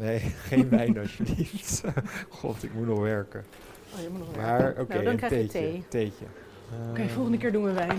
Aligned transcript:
Nee, 0.00 0.18
geen 0.50 0.68
wijn 0.68 0.98
alsjeblieft. 0.98 1.82
God, 2.40 2.62
ik 2.62 2.74
moet 2.74 2.86
nog 2.86 2.98
werken. 3.00 3.44
Oh, 3.94 4.00
je 4.02 4.08
moet 4.10 4.18
nog 4.18 4.36
Maar 4.36 4.58
werken. 4.58 4.82
oké, 4.82 4.92
nou, 4.92 5.04
dan 5.04 5.12
een 5.12 5.18
krijg 5.18 5.32
je 5.32 5.38
theetje. 5.38 5.58
thee. 5.70 5.84
theetje. 5.88 6.24
Oké, 6.90 7.00
Eh, 7.02 7.08
volgende 7.08 7.38
keer 7.38 7.52
doen 7.52 7.64
we 7.64 7.72
wijn. 7.72 7.98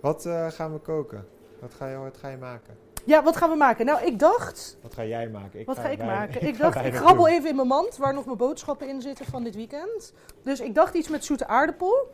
Wat 0.00 0.26
eh, 0.26 0.50
gaan 0.50 0.72
we 0.72 0.78
koken? 0.78 1.26
Wat 1.60 1.74
ga, 1.74 1.88
je, 1.88 1.96
wat 1.96 2.16
ga 2.16 2.28
je 2.28 2.36
maken? 2.36 2.74
Ja, 3.04 3.22
wat 3.22 3.36
gaan 3.36 3.50
we 3.50 3.56
maken? 3.56 3.86
Nou, 3.86 4.06
ik 4.06 4.18
dacht, 4.18 4.78
Wat 4.82 4.94
ga 4.94 5.04
jij 5.04 5.28
maken? 5.28 5.64
wat 5.64 5.78
ga 5.78 5.88
ik 5.88 5.98
maken? 5.98 6.42
Ik 6.48 6.58
dacht, 6.58 6.84
ik 6.84 6.94
grabbel 6.94 7.24
doen. 7.24 7.34
even 7.34 7.48
in 7.48 7.56
mijn 7.56 7.68
mand 7.68 7.96
waar 7.96 8.14
nog 8.14 8.24
mijn 8.24 8.36
boodschappen 8.36 8.88
in 8.88 9.00
zitten 9.02 9.26
van 9.26 9.42
dit 9.44 9.54
weekend. 9.54 10.12
Dus 10.42 10.60
ik 10.60 10.74
dacht 10.74 10.94
iets 10.94 11.08
met 11.08 11.24
zoete 11.24 11.46
aardappel. 11.46 12.10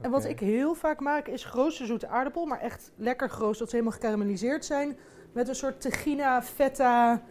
En 0.00 0.10
wat 0.10 0.20
Oké. 0.20 0.28
ik 0.30 0.40
heel 0.40 0.74
vaak 0.74 1.00
maak 1.00 1.26
is 1.26 1.44
geroosterde 1.44 1.86
zoete 1.90 2.06
aardappel, 2.08 2.44
maar 2.46 2.60
echt 2.60 2.90
lekker 2.96 3.30
geroosterd, 3.30 3.58
dat 3.58 3.68
ze 3.70 3.76
helemaal 3.76 3.98
gekarameliseerd 3.98 4.64
zijn. 4.64 4.96
Met 5.34 5.48
een 5.48 5.54
soort 5.54 5.80
tegina, 5.80 6.42
feta, 6.42 7.22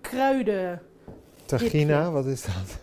kruiden. 0.00 0.82
Tahina, 1.46 2.10
wat 2.10 2.26
is 2.26 2.42
dat? 2.42 2.78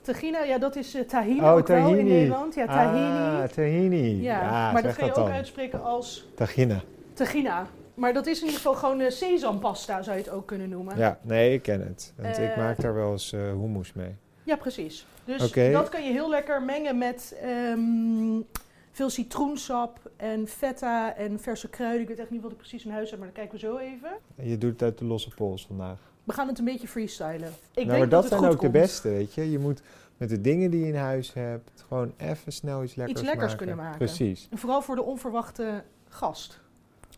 Tegina, 0.00 0.42
ja, 0.42 0.58
dat 0.58 0.76
is 0.76 0.94
eh, 0.94 1.02
tahini 1.02 1.40
Oh, 1.40 1.52
ook 1.52 1.66
wel 1.66 1.76
in 1.76 1.82
tahini. 1.84 2.10
Nederland. 2.10 2.54
Ja, 2.54 2.66
tahini. 2.66 3.42
Ah, 3.42 3.48
tahini. 3.48 4.22
ja, 4.22 4.72
maar 4.72 4.82
dat 4.82 4.92
ga 4.94 5.04
je 5.04 5.10
ook 5.10 5.16
dan. 5.16 5.30
uitspreken 5.30 5.82
als 5.82 6.28
Tahina. 6.34 6.80
tegina. 7.12 7.66
Maar 7.94 8.12
dat 8.12 8.26
is 8.26 8.38
in 8.38 8.44
ieder 8.44 8.56
geval 8.60 8.74
gewoon 8.74 9.00
eh, 9.00 9.10
sesampasta, 9.10 10.02
zou 10.02 10.16
je 10.16 10.22
het 10.22 10.32
ook 10.32 10.46
kunnen 10.46 10.68
noemen. 10.68 10.96
Ja, 10.98 11.18
nee, 11.22 11.52
ik 11.52 11.62
ken 11.62 11.80
het. 11.80 12.12
Want 12.16 12.38
ik 12.38 12.50
Eh, 12.50 12.56
maak 12.56 12.80
daar 12.80 12.94
wel 12.94 13.12
eens 13.12 13.30
hummus 13.30 13.92
mee. 13.92 14.16
Ja, 14.42 14.56
precies. 14.56 15.06
Dus 15.24 15.52
dat 15.72 15.88
kan 15.88 16.04
je 16.04 16.12
heel 16.12 16.28
lekker 16.30 16.62
mengen 16.62 16.98
met 16.98 17.36
ehm, 17.42 18.36
veel 18.92 19.10
citroensap 19.10 20.10
en 20.16 20.46
feta 20.48 21.14
en 21.14 21.40
verse 21.40 21.68
kruiden. 21.68 22.00
Ik 22.02 22.08
weet 22.08 22.18
echt 22.18 22.30
niet 22.30 22.42
wat 22.42 22.50
ik 22.50 22.56
precies 22.56 22.84
in 22.84 22.90
huis 22.90 23.10
heb, 23.10 23.18
maar 23.18 23.28
dat 23.28 23.36
kijken 23.36 23.54
we 23.54 23.66
zo 23.66 23.76
even. 23.76 24.10
En 24.36 24.48
je 24.48 24.58
doet 24.58 24.72
het 24.72 24.82
uit 24.82 24.98
de 24.98 25.04
losse 25.04 25.30
pols 25.34 25.66
vandaag. 25.66 25.98
We 26.24 26.32
gaan 26.32 26.48
het 26.48 26.58
een 26.58 26.64
beetje 26.64 26.88
freestylen. 26.88 27.52
Ik 27.74 27.86
nou, 27.86 27.98
maar 27.98 28.08
dat 28.08 28.26
zijn 28.28 28.44
ook 28.44 28.60
de 28.60 28.70
beste, 28.70 29.08
weet 29.08 29.34
je. 29.34 29.50
Je 29.50 29.58
moet 29.58 29.82
met 30.16 30.28
de 30.28 30.40
dingen 30.40 30.70
die 30.70 30.80
je 30.80 30.86
in 30.86 30.96
huis 30.96 31.32
hebt, 31.32 31.84
gewoon 31.88 32.12
even 32.16 32.52
snel 32.52 32.82
iets 32.82 32.94
lekkers 32.94 33.20
lekkers 33.22 33.42
maken. 33.42 33.56
kunnen 33.56 33.76
maken. 33.76 33.98
Precies, 33.98 34.48
En 34.50 34.58
vooral 34.58 34.82
voor 34.82 34.94
de 34.96 35.02
onverwachte 35.02 35.82
gast. 36.08 36.60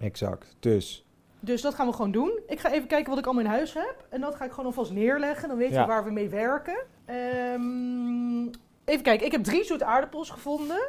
exact. 0.01 0.57
Dus, 0.61 1.05
Dus 1.41 1.63
dat 1.63 1.75
gaan 1.75 1.87
we 1.87 1.93
gewoon 1.93 2.11
doen. 2.13 2.39
Ik 2.47 2.61
ga 2.61 2.73
even 2.73 2.89
kijken 2.89 3.09
wat 3.11 3.19
ik 3.19 3.25
allemaal 3.25 3.45
in 3.45 3.51
huis 3.51 3.75
heb. 3.75 4.07
En 4.09 4.21
dat 4.21 4.35
ga 4.35 4.45
ik 4.45 4.51
gewoon 4.51 4.67
alvast 4.67 4.93
neerleggen. 4.93 5.49
Dan 5.49 5.57
weet 5.57 5.71
Ja. 5.73 5.81
je 5.81 5.87
waar 5.87 6.05
we 6.05 6.11
mee 6.11 6.29
werken. 6.29 6.77
Ehm, 7.05 8.41
even 8.85 9.03
kijken. 9.03 9.27
Ik 9.27 9.33
heb 9.33 9.45
drie 9.45 9.65
zoete 9.65 9.85
aardappels 9.85 10.31
gevonden. 10.31 10.81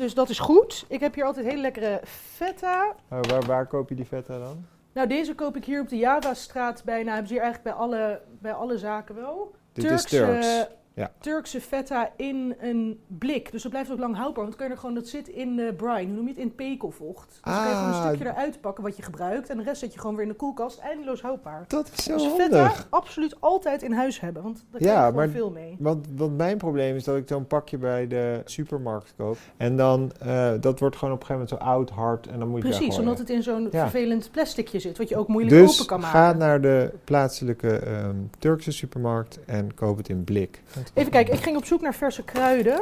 Dus 0.00 0.14
dat 0.14 0.28
is 0.28 0.38
goed. 0.38 0.84
Ik 0.88 1.00
heb 1.00 1.14
hier 1.14 1.24
altijd 1.24 1.46
hele 1.46 1.60
lekkere 1.60 2.00
feta. 2.04 2.94
oh, 3.10 3.20
waar, 3.20 3.42
waar 3.42 3.66
koop 3.66 3.88
je 3.88 3.94
die 3.94 4.04
feta 4.04 4.38
dan? 4.38 4.64
Nou, 4.92 5.08
deze 5.08 5.34
koop 5.34 5.56
ik 5.56 5.64
hier 5.64 5.80
op 5.80 5.88
de 5.88 5.96
Javastraat 5.96 6.84
bijna. 6.84 7.10
Hebben 7.10 7.28
ze 7.28 7.32
hier 7.32 7.42
eigenlijk 7.42 7.76
bij 7.76 7.84
alle, 7.84 8.20
bij 8.38 8.52
alle 8.52 8.78
zaken 8.78 9.14
wel. 9.14 9.54
Dit 9.72 9.90
is 9.90 10.02
Turks. 10.04 10.66
Ja. 10.94 11.12
Turkse 11.20 11.60
feta 11.60 12.10
in 12.16 12.54
een 12.60 13.00
blik. 13.06 13.52
Dus 13.52 13.62
dat 13.62 13.70
blijft 13.70 13.90
ook 13.92 13.98
lang 13.98 14.16
houdbaar. 14.16 14.44
Want 14.44 14.56
kun 14.56 14.66
je 14.66 14.72
er 14.72 14.78
gewoon, 14.78 14.94
dat 14.94 15.06
zit 15.08 15.28
in 15.28 15.56
de 15.56 15.74
brine. 15.76 16.04
Hoe 16.06 16.14
noem 16.14 16.22
je 16.24 16.28
het? 16.28 16.38
In 16.38 16.54
pekelvocht. 16.54 17.28
Dus 17.28 17.40
dan 17.42 17.54
kan 17.54 17.68
je 17.68 17.74
gewoon 17.74 17.88
een 17.88 17.94
Ah. 17.94 18.06
stukje 18.06 18.24
eruit 18.28 18.60
pakken 18.60 18.84
wat 18.84 18.96
je 18.96 19.02
gebruikt. 19.02 19.48
En 19.50 19.56
de 19.56 19.62
rest 19.62 19.80
zet 19.80 19.92
je 19.92 19.98
gewoon 20.00 20.14
weer 20.14 20.24
in 20.24 20.30
de 20.30 20.36
koelkast. 20.36 20.78
Eindeloos 20.78 21.22
houdbaar. 21.22 21.64
Dat 21.68 21.90
is 21.96 22.04
zo 22.04 22.12
dus 22.12 22.22
handig. 22.26 22.46
feta 22.46 22.72
absoluut 22.90 23.36
altijd 23.40 23.82
in 23.82 23.92
huis 23.92 24.20
hebben. 24.20 24.42
Want 24.42 24.64
daar 24.70 24.82
Ja, 24.82 24.94
krijg 24.94 25.08
je 25.10 25.16
maar- 25.16 25.28
veel 25.28 25.50
mee. 25.50 25.76
Want, 25.78 26.06
want 26.16 26.36
mijn 26.36 26.56
probleem 26.58 26.96
is 26.96 27.04
dat 27.04 27.16
ik 27.16 27.28
zo'n 27.28 27.46
pakje 27.46 27.78
bij 27.78 28.06
de 28.06 28.40
supermarkt 28.44 29.14
koop. 29.16 29.36
En 29.56 29.76
dan, 29.76 30.12
eh, 30.20 30.52
dat 30.60 30.78
wordt 30.80 30.96
gewoon 30.96 31.14
op 31.14 31.20
een 31.20 31.26
gegeven 31.26 31.32
moment 31.34 31.48
zo 31.48 31.56
oud, 31.56 31.90
hard. 31.90 32.26
En 32.26 32.38
dan 32.38 32.48
moet 32.48 32.62
je 32.62 32.68
daar 32.68 32.78
Precies, 32.78 32.98
omdat 32.98 33.18
het 33.18 33.30
in 33.30 33.42
zo'n 33.42 33.62
Ja. 33.70 33.80
vervelend 33.80 34.30
plasticje 34.30 34.78
zit. 34.78 34.98
Wat 34.98 35.08
je 35.08 35.16
ook 35.16 35.28
moeilijk 35.28 35.56
Dus 35.56 35.72
open 35.74 35.86
kan 35.86 36.00
maken. 36.00 36.18
ga 36.20 36.32
naar 36.32 36.60
de 36.60 36.90
plaatselijke 37.04 37.78
ehm, 37.78 38.16
Turkse 38.38 38.72
supermarkt 38.72 39.38
en 39.44 39.74
koop 39.74 39.96
het 39.96 40.08
in 40.08 40.24
blik. 40.24 40.62
Even 40.94 41.10
kijken, 41.10 41.34
ik 41.34 41.42
ging 41.42 41.56
op 41.56 41.64
zoek 41.64 41.80
naar 41.80 41.94
verse 41.94 42.22
kruiden. 42.24 42.80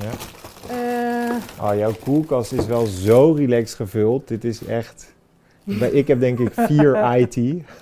Ja. 0.00 0.10
Eh, 0.70 1.34
Oh, 1.62 1.76
jouw 1.78 1.92
koelkast 2.04 2.52
is 2.52 2.66
wel 2.66 2.86
zo 2.86 3.32
relaxed 3.32 3.76
gevuld. 3.76 4.28
Dit 4.28 4.44
is 4.44 4.64
echt... 4.64 5.14
Ik 5.92 6.06
heb 6.08 6.20
denk 6.20 6.38
ik 6.38 6.52
vier 6.54 6.96
IT. 7.18 7.36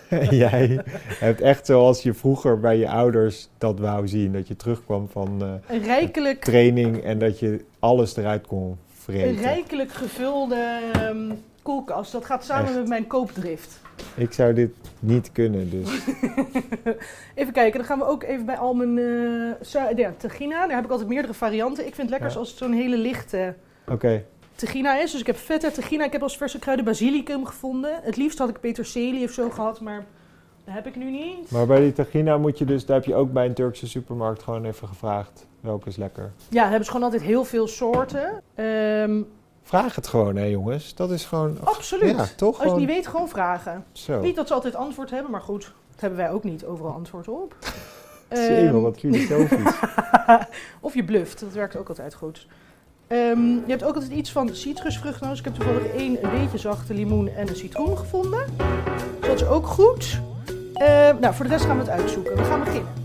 En 0.08 0.36
jij 0.46 0.80
hebt 1.18 1.40
echt 1.40 1.66
zoals 1.66 2.02
je 2.02 2.14
vroeger 2.14 2.60
bij 2.60 2.76
je 2.78 2.88
ouders 2.88 3.48
dat 3.58 3.78
wou 3.78 4.08
zien. 4.08 4.32
Dat 4.32 4.48
je 4.48 4.56
terugkwam 4.56 5.08
van 5.10 5.42
een 5.68 5.82
rijkelijk 5.82 6.44
training 6.44 7.02
en 7.02 7.18
dat 7.18 7.38
je 7.38 7.64
alles 7.78 8.16
eruit 8.16 8.46
kon 8.46 8.62
Een 8.70 8.76
vreten. 9.02 9.42
rijkelijk 9.42 9.92
gevulde 9.92 10.78
ehm, 10.92 11.30
koelkast. 11.64 12.12
Dat 12.12 12.24
gaat 12.24 12.44
samen 12.44 12.66
Echt. 12.66 12.74
met 12.74 12.88
mijn 12.88 13.06
koopdrift. 13.06 13.80
Ik 14.14 14.32
zou 14.32 14.52
dit 14.54 14.70
niet 15.00 15.32
kunnen, 15.32 15.70
dus... 15.70 15.88
even 17.34 17.52
kijken, 17.52 17.78
dan 17.78 17.84
gaan 17.88 17.98
we 17.98 18.04
ook 18.06 18.22
even 18.22 18.46
bij 18.46 18.56
al 18.58 18.74
mijn 18.74 19.56
sa- 19.60 19.90
ja, 19.96 20.12
tegina. 20.16 20.66
Daar 20.66 20.76
heb 20.76 20.84
ik 20.84 20.90
altijd 20.90 21.08
meerdere 21.08 21.34
varianten. 21.34 21.86
Ik 21.86 21.94
vind 21.94 22.10
het 22.10 22.10
lekker 22.10 22.30
Ja. 22.30 22.36
als 22.38 22.48
het 22.48 22.58
zo'n 22.58 22.72
hele 22.72 22.96
lichte 22.96 23.54
Oké, 23.88 24.24
tegina 24.54 24.98
is. 25.00 25.10
Dus 25.10 25.20
ik 25.20 25.26
heb 25.26 25.36
feta 25.36 25.70
tegina. 25.70 26.04
Ik 26.04 26.12
heb 26.12 26.22
als 26.22 26.36
verse 26.36 26.58
kruiden 26.58 26.84
basilicum 26.84 27.46
gevonden. 27.46 27.98
Het 28.02 28.16
liefst 28.16 28.38
had 28.38 28.48
ik 28.48 28.60
peterselie 28.60 29.24
of 29.24 29.30
zo 29.30 29.50
gehad, 29.50 29.80
maar 29.80 30.04
dat 30.64 30.74
heb 30.74 30.86
ik 30.86 30.96
nu 30.96 31.10
niet. 31.10 31.50
maar 31.50 31.66
bij 31.66 31.80
die 31.80 31.92
tagina 31.92 32.38
moet 32.38 32.58
je 32.58 32.64
dus... 32.64 32.86
Daar 32.86 32.96
heb 32.96 33.04
je 33.06 33.14
ook 33.14 33.32
bij 33.32 33.46
een 33.46 33.54
Turkse 33.54 33.86
supermarkt 33.88 34.42
gewoon 34.42 34.64
even 34.64 34.88
gevraagd. 34.88 35.46
Welke 35.60 35.88
is 35.88 35.96
lekker? 35.96 36.32
Ja, 36.48 36.62
hebben 36.62 36.84
ze 36.84 36.90
gewoon 36.90 37.06
altijd 37.06 37.22
heel 37.22 37.44
veel 37.44 37.66
soorten. 37.68 38.42
Ehm, 38.54 39.22
Vraag 39.66 39.94
het 39.94 40.06
gewoon, 40.06 40.36
hè 40.36 40.44
jongens. 40.44 40.94
Dat 40.94 41.10
is 41.10 41.24
gewoon... 41.24 41.58
absoluut. 41.64 42.16
Ja, 42.16 42.26
toch? 42.36 42.62
Als 42.62 42.72
je 42.72 42.78
niet 42.78 42.88
weet, 42.88 43.06
gewoon 43.06 43.28
vragen. 43.28 43.84
zo. 43.92 44.20
Niet 44.20 44.36
dat 44.36 44.48
ze 44.48 44.54
altijd 44.54 44.74
antwoord 44.74 45.10
hebben, 45.10 45.30
maar 45.30 45.40
goed. 45.40 45.62
Dat 45.90 46.00
hebben 46.00 46.18
wij 46.18 46.30
ook 46.30 46.44
niet 46.44 46.64
overal 46.64 46.92
antwoord 46.92 47.28
op. 47.28 47.54
Jemel, 48.30 48.74
Ehm, 48.74 48.80
wat 48.80 48.98
filosofisch. 48.98 49.78
of 50.80 50.94
je 50.94 51.04
bluft, 51.04 51.40
dat 51.40 51.52
werkt 51.52 51.76
ook 51.76 51.88
altijd 51.88 52.14
goed. 52.14 52.46
Ehm, 53.06 53.40
je 53.40 53.62
hebt 53.66 53.84
ook 53.84 53.94
altijd 53.94 54.12
iets 54.12 54.32
van 54.32 54.54
citrusvrucht 54.54 55.20
nodig. 55.20 55.38
Ik 55.38 55.44
heb 55.44 55.54
toevallig 55.54 55.86
één 55.86 56.24
een 56.24 56.30
beetje 56.40 56.58
zachte 56.58 56.94
limoen 56.94 57.28
en 57.28 57.48
een 57.48 57.56
citroen 57.56 57.98
gevonden. 57.98 58.44
Dus 59.20 59.28
dat 59.28 59.40
is 59.40 59.46
ook 59.46 59.66
goed. 59.66 60.20
Ehm, 60.74 61.16
nou, 61.20 61.34
voor 61.34 61.44
de 61.44 61.50
rest 61.50 61.64
gaan 61.64 61.76
we 61.76 61.82
het 61.82 62.00
uitzoeken. 62.00 62.36
We 62.36 62.44
gaan 62.44 62.64
beginnen. 62.64 63.03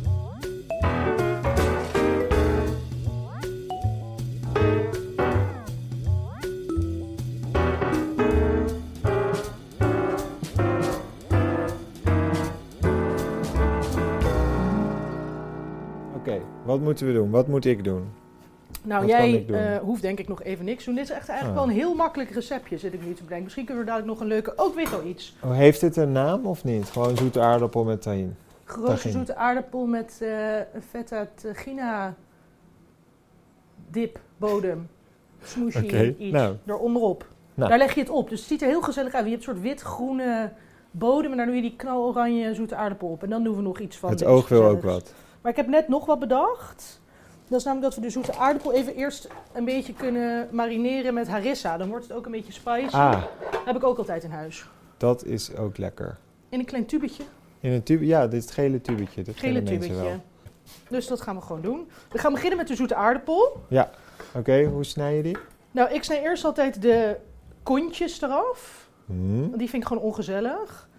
Wat 16.69 16.79
moeten 16.79 17.07
we 17.07 17.13
doen? 17.13 17.29
Wat 17.29 17.47
moet 17.47 17.65
ik 17.65 17.83
doen? 17.83 18.03
Nou, 18.83 19.01
Wat 19.01 19.09
jij 19.09 19.45
eh, 19.47 19.77
hoeft 19.77 20.01
denk 20.01 20.19
ik 20.19 20.27
nog 20.27 20.43
even 20.43 20.65
niks 20.65 20.85
doen. 20.85 20.95
Dit 20.95 21.03
is 21.03 21.09
echt 21.09 21.29
eigenlijk 21.29 21.59
Ah. 21.59 21.65
wel 21.65 21.73
een 21.73 21.79
heel 21.81 21.95
makkelijk 21.95 22.29
receptje, 22.29 22.77
zit 22.77 22.93
ik 22.93 23.05
nu 23.05 23.13
te 23.13 23.21
bedenken. 23.21 23.43
Misschien 23.43 23.65
kunnen 23.65 23.83
we 23.83 23.89
dadelijk 23.89 24.11
nog 24.13 24.21
een 24.21 24.33
leuke... 24.33 24.53
Oh, 24.55 24.67
ik 24.67 24.73
weet 24.75 24.93
al 24.93 25.05
iets. 25.07 25.35
Oh, 25.43 25.51
heeft 25.55 25.79
dit 25.81 25.95
een 25.97 26.11
naam 26.11 26.45
of 26.45 26.63
niet? 26.63 26.85
Gewoon 26.89 27.17
zoete 27.17 27.39
aardappel 27.39 27.83
met 27.83 28.01
tahin. 28.01 28.35
Tagine. 28.85 29.13
zoete 29.13 29.35
aardappel 29.35 29.85
met 29.85 30.17
eh 30.21 30.55
een 30.57 30.81
feta 30.89 31.27
tegina 31.35 32.15
dip 33.89 34.19
bodem. 34.37 34.87
Smooshy 35.43 35.83
Oké, 35.83 36.15
iets 36.17 36.31
nou. 36.31 36.55
daaronderop. 36.63 37.25
Nou. 37.53 37.69
Daar 37.69 37.79
leg 37.79 37.93
je 37.93 37.99
het 37.99 38.09
op. 38.09 38.29
Dus 38.29 38.39
het 38.39 38.47
ziet 38.49 38.61
er 38.61 38.67
heel 38.67 38.81
gezellig 38.81 39.13
uit. 39.13 39.23
Je 39.25 39.31
hebt 39.31 39.45
een 39.47 39.53
soort 39.53 39.63
wit-groene 39.65 40.51
bodem 40.91 41.31
en 41.31 41.37
daar 41.37 41.45
doe 41.45 41.55
je 41.55 41.61
die 41.61 41.75
knaloranje 41.75 42.53
zoete 42.53 42.75
aardappel 42.75 43.07
op. 43.07 43.23
En 43.23 43.29
dan 43.29 43.43
doen 43.43 43.55
we 43.55 43.61
nog 43.61 43.79
iets 43.79 43.97
van 43.97 44.09
Het 44.09 44.25
oog 44.25 44.47
wil 44.49 44.63
ook 44.63 44.81
wat. 44.83 45.13
Maar 45.41 45.51
ik 45.51 45.57
heb 45.57 45.67
net 45.67 45.87
nog 45.87 46.05
wat 46.05 46.19
bedacht. 46.19 46.99
Dat 47.47 47.59
is 47.59 47.65
namelijk 47.65 47.93
dat 47.93 47.99
we 48.03 48.07
de 48.07 48.13
zoete 48.13 48.35
aardappel 48.35 48.71
even 48.73 48.95
eerst 48.95 49.27
een 49.53 49.65
beetje 49.65 49.93
kunnen 49.93 50.47
marineren 50.51 51.13
met 51.13 51.27
harissa. 51.27 51.77
Dan 51.77 51.89
wordt 51.89 52.07
het 52.07 52.17
ook 52.17 52.25
een 52.25 52.31
beetje 52.31 52.51
spicy. 52.51 52.95
Ah, 52.95 53.23
heb 53.65 53.75
ik 53.75 53.83
ook 53.83 53.97
altijd 53.97 54.23
in 54.23 54.31
huis. 54.31 54.65
dat 54.97 55.25
is 55.25 55.55
ook 55.55 55.77
lekker. 55.77 56.17
In 56.49 56.59
een 56.59 56.65
klein 56.65 56.85
tubetje. 56.85 57.23
In 57.59 57.71
een 57.71 57.83
tube, 57.83 58.05
ja, 58.05 58.27
dit 58.27 58.33
is 58.39 58.43
het 58.45 58.53
gele 58.53 58.81
tubetje. 58.81 59.23
Dat 59.23 59.35
Gele 59.37 59.63
tubetje. 59.63 59.93
wel. 59.93 60.21
Dus 60.89 61.07
dat 61.07 61.21
gaan 61.21 61.35
we 61.35 61.41
gewoon 61.41 61.61
doen. 61.61 61.89
We 62.11 62.17
gaan 62.17 62.33
beginnen 62.33 62.57
met 62.57 62.67
de 62.67 62.75
zoete 62.75 62.95
aardappel. 62.95 63.63
Oké, 64.33 64.63
hoe 64.63 64.83
snij 64.83 65.15
je 65.15 65.23
die? 65.23 65.37
Nou, 65.71 65.93
ik 65.93 66.03
snij 66.03 66.21
eerst 66.21 66.45
altijd 66.45 66.81
de 66.81 67.17
kontjes 67.63 68.21
eraf. 68.21 68.88
Hm. 69.09 69.39
Want 69.39 69.57
die 69.59 69.69
vind 69.69 69.81
ik 69.83 69.87
gewoon 69.87 70.03
ongezellig. 70.03 70.89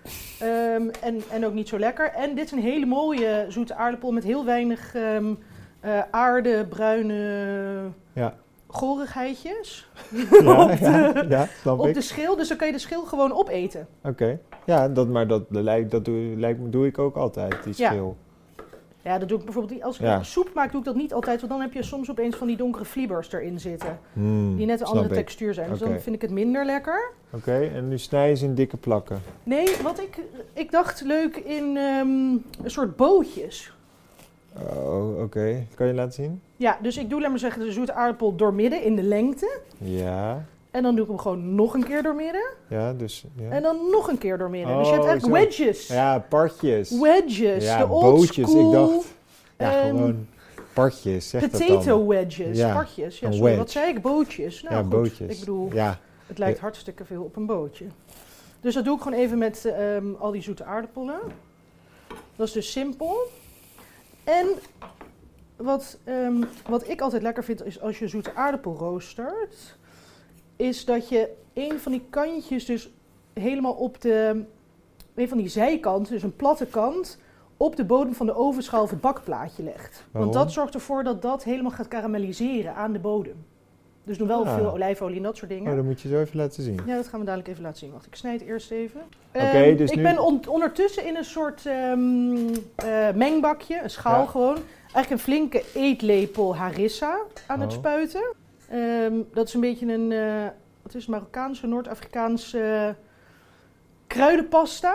Ehm, 0.40 0.88
en, 1.02 1.22
en 1.30 1.46
ook 1.46 1.52
niet 1.54 1.68
zo 1.68 1.78
lekker. 1.78 2.10
En 2.12 2.34
dit 2.34 2.44
is 2.44 2.52
een 2.52 2.58
hele 2.58 2.86
mooie 2.86 3.44
zoete 3.48 3.74
aardappel 3.74 4.12
met 4.12 4.24
heel 4.24 4.44
weinig 4.44 4.94
eh, 4.94 5.98
aarde, 6.10 6.66
bruine 6.68 7.14
Ja. 8.12 8.34
gorigheidjes 8.66 9.88
Ja, 10.42 10.62
op, 10.62 10.68
de, 10.78 10.80
ja, 10.80 11.24
ja, 11.28 11.46
snap 11.60 11.78
op 11.78 11.86
ik. 11.86 11.94
de 11.94 12.00
schil. 12.00 12.36
Dus 12.36 12.48
dan 12.48 12.56
kan 12.56 12.66
je 12.66 12.72
de 12.72 12.78
schil 12.78 13.04
gewoon 13.04 13.32
opeten. 13.32 13.86
Oké. 14.02 14.38
Ja, 14.66 14.88
dat, 14.88 15.08
maar 15.08 15.26
dat, 15.26 15.42
lijkt, 15.48 15.90
dat 15.90 16.04
doe, 16.04 16.54
doe 16.70 16.86
ik 16.86 16.98
ook 16.98 17.16
altijd, 17.16 17.62
die 17.64 17.74
Ja. 17.76 17.90
schil. 17.90 18.16
Ja, 19.02 19.18
dat 19.18 19.28
doe 19.28 19.38
ik 19.38 19.44
bijvoorbeeld. 19.44 19.82
Als 19.82 19.96
ik 19.98 20.02
Ja. 20.02 20.22
soep 20.22 20.50
maak, 20.54 20.70
doe 20.70 20.80
ik 20.80 20.86
dat 20.86 20.94
niet 20.96 21.12
altijd. 21.14 21.40
Want 21.40 21.52
dan 21.52 21.60
heb 21.60 21.72
je 21.72 21.82
soms 21.82 22.10
opeens 22.10 22.36
van 22.36 22.46
die 22.46 22.56
donkere 22.56 22.84
fliebers 22.84 23.32
erin 23.32 23.60
zitten. 23.60 23.98
Hmm, 24.12 24.56
Die 24.56 24.66
net 24.66 24.80
een 24.80 24.86
andere 24.86 25.08
ik. 25.08 25.14
textuur 25.14 25.54
zijn. 25.54 25.70
Dus 25.70 25.78
dan 25.78 26.00
vind 26.00 26.16
ik 26.16 26.22
het 26.22 26.30
minder 26.30 26.64
lekker. 26.64 27.10
Oké, 27.30 27.70
en 27.74 27.88
nu 27.88 27.98
snij 27.98 28.28
je 28.28 28.34
ze 28.36 28.44
in 28.44 28.54
dikke 28.54 28.76
plakken. 28.76 29.20
Nee, 29.42 29.66
wat 29.82 30.00
ik, 30.00 30.18
ik 30.52 30.70
dacht 30.70 31.00
leuk 31.00 31.36
in 31.36 31.76
ehm, 31.76 32.08
een 32.64 32.70
soort 32.70 32.96
bootjes. 32.96 33.72
Oh, 34.76 35.22
oké. 35.22 35.66
Kan 35.74 35.86
je 35.86 35.94
laten 35.94 36.12
zien? 36.12 36.40
Ja, 36.56 36.78
dus 36.82 36.96
ik 36.96 37.10
doe, 37.10 37.20
laat 37.20 37.30
maar 37.30 37.38
zeggen, 37.38 37.62
de 37.64 37.72
zoete 37.72 37.92
aardappel 37.92 38.36
doormidden 38.36 38.82
in 38.82 38.96
de 38.96 39.02
lengte. 39.02 39.58
Ja, 39.78 40.44
En 40.70 40.82
dan 40.82 40.94
doe 40.94 41.02
ik 41.04 41.10
hem 41.10 41.18
gewoon 41.18 41.54
nog 41.54 41.74
een 41.74 41.84
keer 41.84 42.02
doormidden. 42.02 42.46
ja, 42.68 42.92
dus... 42.92 43.24
Ja, 43.34 43.50
En 43.50 43.62
dan 43.62 43.76
nog 43.90 44.08
een 44.08 44.18
keer 44.18 44.38
doormidden. 44.38 44.78
dus 44.78 44.88
je 44.90 44.98
Oh, 45.00 45.06
hebt 45.06 45.22
zo. 45.22 45.30
wedges. 45.30 45.86
ja 45.86 46.18
partjes. 46.28 46.98
Wedges. 47.00 47.64
Ja, 47.64 47.78
de 47.78 47.88
old 47.88 48.02
bootjes. 48.02 48.50
school 48.50 48.66
Ik 48.66 48.72
dacht, 48.72 49.06
ja, 49.58 49.80
ehm, 49.82 49.88
gewoon 49.96 50.26
partjes, 50.72 51.28
zeg 51.28 51.40
dat 51.40 51.50
potato 51.50 51.84
dan. 51.98 52.06
wedges. 52.06 52.58
Ja, 52.58 52.74
Partjes. 52.74 53.18
Ja, 53.18 53.56
wat 53.56 53.70
zei 53.70 53.88
ik? 53.88 54.02
Bootjes. 54.02 54.62
Nou, 54.62 54.74
ja, 54.74 54.80
goed. 54.80 54.90
bootjes. 54.90 55.32
Ik 55.34 55.38
bedoel, 55.40 55.72
Ja, 55.72 55.98
het 56.26 56.38
lijkt 56.38 56.58
hartstikke 56.58 57.04
veel 57.04 57.22
op 57.22 57.36
een 57.36 57.46
bootje. 57.46 57.84
Dus 58.60 58.74
dat 58.74 58.84
doe 58.84 58.96
ik 58.96 59.02
gewoon 59.02 59.18
even 59.18 59.38
met 59.38 59.64
ehm, 59.64 60.04
al 60.18 60.30
die 60.30 60.42
zoete 60.42 60.64
aardappelen. 60.64 61.18
Dat 62.36 62.46
is 62.46 62.52
dus 62.52 62.70
simpel. 62.72 63.16
En 64.24 64.46
wat, 65.56 65.98
ehm, 66.04 66.42
wat 66.68 66.88
ik 66.88 67.00
altijd 67.00 67.22
lekker 67.22 67.44
vind 67.44 67.64
is 67.64 67.80
als 67.80 67.98
je 67.98 68.08
zoete 68.08 68.34
aardappel 68.34 68.74
roostert, 68.78 69.76
is 70.60 70.84
dat 70.84 71.08
je 71.08 71.28
een 71.54 71.78
van 71.80 71.92
die 71.92 72.02
kantjes 72.10 72.64
dus 72.64 72.90
helemaal 73.34 73.72
op 73.72 74.00
de, 74.00 74.44
een 75.14 75.28
van 75.28 75.38
die 75.38 75.48
zijkanten, 75.48 76.12
dus 76.12 76.22
een 76.22 76.36
platte 76.36 76.66
kant, 76.66 77.18
op 77.56 77.76
de 77.76 77.84
bodem 77.84 78.14
van 78.14 78.26
de 78.26 78.34
ovenschaal 78.34 78.82
of 78.82 78.90
het 78.90 79.00
bakplaatje 79.00 79.62
legt. 79.62 80.04
Waarom? 80.10 80.32
Want 80.32 80.44
dat 80.44 80.52
zorgt 80.54 80.74
ervoor 80.74 81.04
dat 81.04 81.22
dat 81.22 81.44
helemaal 81.44 81.70
gaat 81.70 81.88
karamelliseren 81.88 82.74
aan 82.74 82.92
de 82.92 82.98
bodem. 82.98 83.44
Dus 84.04 84.18
doe 84.18 84.26
wel 84.26 84.46
Ah. 84.46 84.54
veel 84.54 84.72
olijfolie 84.72 85.16
en 85.16 85.22
dat 85.22 85.36
soort 85.36 85.50
dingen. 85.50 85.70
oh, 85.70 85.76
dat 85.76 85.84
moet 85.84 86.00
je 86.00 86.08
zo 86.08 86.20
even 86.20 86.36
laten 86.36 86.62
zien. 86.62 86.80
Ja, 86.86 86.96
dat 86.96 87.08
gaan 87.08 87.20
we 87.20 87.26
dadelijk 87.26 87.48
even 87.50 87.62
laten 87.62 87.78
zien. 87.78 87.92
Wacht, 87.92 88.06
ik 88.06 88.14
snijd 88.14 88.40
eerst 88.40 88.70
even. 88.70 89.00
Oké, 89.34 89.44
Ehm, 89.44 89.76
dus 89.76 89.90
ik 89.90 89.96
nu- 89.96 90.02
ben 90.02 90.18
on- 90.24 90.48
ondertussen 90.48 91.06
in 91.06 91.16
een 91.16 91.24
soort 91.24 91.66
ehm, 91.66 92.36
eh, 92.74 93.12
mengbakje, 93.14 93.80
een 93.82 93.90
schaal 93.90 94.20
Ja. 94.20 94.26
gewoon. 94.26 94.56
Eigenlijk 94.80 95.10
een 95.10 95.18
flinke 95.18 95.64
eetlepel 95.74 96.56
harissa 96.56 97.18
aan 97.46 97.60
het 97.60 97.72
Oh. 97.72 97.78
spuiten. 97.78 98.32
Ehm, 98.70 99.12
dat 99.32 99.46
is 99.48 99.54
een 99.54 99.60
beetje 99.60 99.92
een, 99.92 100.12
eh, 100.12 100.44
wat 100.82 100.94
is 100.94 101.00
het, 101.00 101.10
Marokkaanse, 101.10 101.66
Noord-Afrikaanse 101.66 102.94
kruidenpasta. 104.06 104.92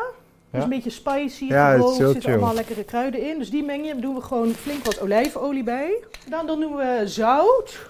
Dus 0.52 0.60
Ja. 0.60 0.64
een 0.64 0.70
beetje 0.70 0.90
spicy, 0.90 1.46
Ja, 1.46 1.74
er 1.74 1.90
zitten 1.94 2.32
allemaal 2.32 2.54
lekkere 2.54 2.84
kruiden 2.84 3.22
in. 3.30 3.38
Dus 3.40 3.50
die 3.50 3.64
meng 3.64 3.86
je, 3.88 3.96
doen 3.96 4.16
we 4.16 4.22
gewoon 4.22 4.50
flink 4.50 4.86
wat 4.86 5.02
olijfolie 5.02 5.64
bij. 5.64 6.04
Dan, 6.30 6.48
dan 6.48 6.60
doen 6.60 6.76
we 6.76 7.02
zout. 7.06 7.90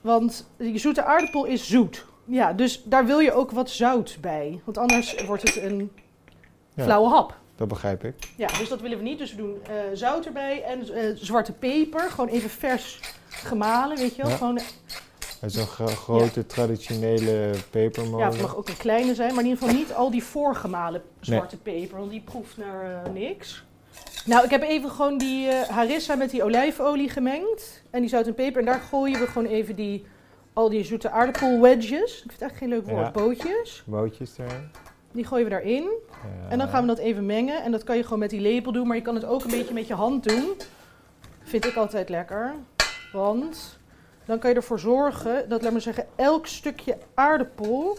Want 0.00 0.50
die 0.56 0.78
zoete 0.78 1.04
aardappel 1.04 1.44
is 1.44 1.68
zoet. 1.68 2.06
Ja, 2.24 2.52
dus 2.52 2.82
daar 2.84 3.06
wil 3.06 3.18
je 3.18 3.32
ook 3.32 3.50
wat 3.50 3.70
zout 3.70 4.18
bij. 4.20 4.60
Want 4.64 4.78
anders 4.78 5.24
wordt 5.26 5.42
het 5.42 5.62
een 5.62 5.92
Ja. 6.74 6.82
flauwe 6.82 7.08
hap. 7.08 7.34
Dat 7.62 7.70
begrijp 7.70 8.04
ik. 8.04 8.14
Ja, 8.36 8.46
dus 8.58 8.68
dat 8.68 8.80
willen 8.80 8.98
we 8.98 9.04
niet. 9.04 9.18
Dus 9.18 9.30
we 9.30 9.36
doen 9.36 9.58
eh, 9.66 9.74
zout 9.92 10.26
erbij 10.26 10.62
en 10.62 10.94
eh, 10.94 11.04
zwarte 11.14 11.52
peper. 11.52 12.00
Gewoon 12.10 12.28
even 12.28 12.50
vers 12.50 13.00
gemalen, 13.28 13.96
weet 13.96 14.14
je 14.16 14.22
wel. 14.22 14.30
Ja. 14.30 14.36
Gewoon, 14.36 14.56
Het 15.40 15.50
is 15.50 15.54
een 15.56 15.66
gro- 15.66 15.86
grote 15.86 16.46
traditionele 16.46 17.50
pepermolen. 17.70 18.18
ja, 18.26 18.32
het 18.32 18.40
mag 18.40 18.56
ook 18.56 18.68
een 18.68 18.76
kleine 18.76 19.14
zijn, 19.14 19.34
maar 19.34 19.44
in 19.44 19.50
ieder 19.50 19.62
geval 19.62 19.80
niet 19.80 19.92
al 19.94 20.10
die 20.10 20.22
voorgemalen 20.24 21.02
zwarte 21.20 21.56
peper. 21.56 21.98
Want 21.98 22.10
die 22.10 22.20
proeft 22.20 22.56
naar 22.56 23.04
eh, 23.04 23.12
niks. 23.12 23.64
Nou, 24.24 24.44
ik 24.44 24.50
heb 24.50 24.62
even 24.62 24.90
gewoon 24.90 25.18
die 25.18 25.48
eh, 25.48 25.68
harissa 25.68 26.14
met 26.14 26.30
die 26.30 26.42
olijfolie 26.44 27.08
gemengd. 27.08 27.82
En 27.90 28.00
die 28.00 28.08
zout 28.10 28.26
en 28.26 28.34
peper. 28.34 28.60
En 28.60 28.66
daar 28.66 28.80
gooien 28.80 29.20
we 29.20 29.26
gewoon 29.26 29.48
even 29.48 29.76
die, 29.76 30.06
al 30.52 30.68
die 30.68 30.84
zoete 30.84 31.10
aardappel 31.10 31.60
wedges. 31.60 32.12
Ik 32.24 32.30
vind 32.30 32.32
het 32.32 32.40
eigenlijk 32.40 32.56
geen 32.58 32.68
leuk 32.68 32.86
woord. 32.86 33.04
Ja. 33.06 33.10
Bootjes. 33.10 33.82
Bootjes 33.86 34.38
erin. 34.38 34.70
Die 35.12 35.24
gooien 35.24 35.44
we 35.44 35.50
daarin. 35.50 35.82
Ja. 35.82 36.50
En 36.50 36.58
dan 36.58 36.68
gaan 36.68 36.80
we 36.80 36.86
dat 36.86 36.98
even 36.98 37.26
mengen. 37.26 37.62
En 37.62 37.72
dat 37.72 37.84
kan 37.84 37.96
je 37.96 38.02
gewoon 38.02 38.18
met 38.18 38.30
die 38.30 38.40
lepel 38.40 38.72
doen, 38.72 38.86
maar 38.86 38.96
je 38.96 39.02
kan 39.02 39.14
het 39.14 39.24
ook 39.24 39.44
een 39.44 39.50
beetje 39.50 39.74
met 39.74 39.86
je 39.86 39.94
hand 39.94 40.28
doen. 40.28 40.52
Vind 41.42 41.64
ik 41.64 41.74
altijd 41.74 42.08
lekker. 42.08 42.54
Want 43.12 43.78
dan 44.24 44.38
kan 44.38 44.50
je 44.50 44.56
ervoor 44.56 44.78
zorgen 44.78 45.48
dat, 45.48 45.62
laat 45.62 45.72
maar 45.72 45.80
zeggen, 45.80 46.06
elk 46.16 46.46
stukje 46.46 46.98
aardappel 47.14 47.96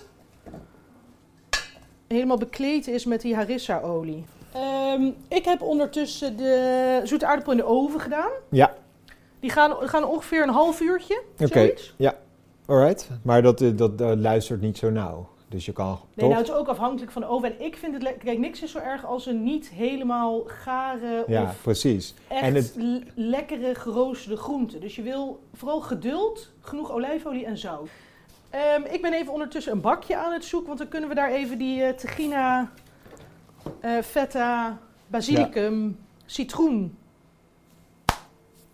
helemaal 2.08 2.38
bekleed 2.38 2.88
is 2.88 3.06
met 3.06 3.22
die 3.22 3.36
harissa-olie. 3.36 4.26
Ehm, 4.54 5.10
ik 5.28 5.46
heb 5.46 5.62
ondertussen 5.62 6.38
de 6.38 7.02
zoete 7.04 7.26
aardappel 7.26 7.52
in 7.52 7.58
de 7.58 7.66
oven 7.66 8.00
gedaan. 8.00 8.30
Ja, 8.50 8.74
Die 9.40 9.50
gaan, 9.52 9.76
gaan 9.80 10.06
ongeveer 10.06 10.44
een 10.44 10.50
half 10.50 10.82
uurtje. 10.82 11.22
Oké. 11.40 11.48
zoiets. 11.48 11.96
alright. 12.66 13.10
Maar 13.24 13.42
dat, 13.42 13.62
eh, 13.62 13.70
dat, 13.76 13.98
dat 13.98 14.18
luistert 14.18 14.62
niet 14.62 14.78
zo 14.78 14.90
nauw. 14.90 15.30
Dus 15.54 15.66
je 15.66 15.72
kan 15.72 16.00
Nee, 16.14 16.28
nou, 16.30 16.40
het 16.42 16.50
is 16.50 16.56
ook 16.56 16.68
afhankelijk 16.68 17.12
van 17.12 17.22
de 17.22 17.28
oven. 17.28 17.50
En 17.60 17.66
ik 17.66 17.76
vind 17.76 17.94
het 17.94 18.02
lekker. 18.02 18.24
Kijk, 18.24 18.38
niks 18.38 18.62
is 18.62 18.72
zo 18.72 18.78
erg 18.78 19.06
als 19.06 19.26
een 19.26 19.44
niet 19.44 19.70
helemaal 19.70 20.44
gare 20.46 21.24
ja, 21.28 21.44
of 21.44 21.62
precies. 21.62 22.14
echt 22.28 22.42
En 22.42 22.56
het- 22.56 22.76
lekkere 23.16 23.76
geroosterde 23.76 24.38
groenten. 24.38 24.82
Dus 24.82 24.96
je 24.96 25.02
wil 25.02 25.44
vooral 25.54 25.82
geduld, 25.82 26.52
genoeg 26.62 26.92
olijfolie 26.92 27.46
en 27.46 27.58
zout. 27.58 27.90
Ehm, 28.50 28.82
ik 28.92 29.02
ben 29.02 29.14
even 29.14 29.34
ondertussen 29.34 29.74
een 29.74 29.82
bakje 29.82 30.18
aan 30.18 30.32
het 30.34 30.46
zoeken, 30.46 30.68
want 30.68 30.80
dan 30.80 30.88
kunnen 30.88 31.10
we 31.10 31.16
daar 31.16 31.32
even 31.32 31.58
die 31.58 31.84
eh 31.84 31.94
tahina, 31.94 32.72
eh, 33.80 33.92
feta, 34.02 34.78
basilicum, 35.08 36.00
citroen 36.26 36.98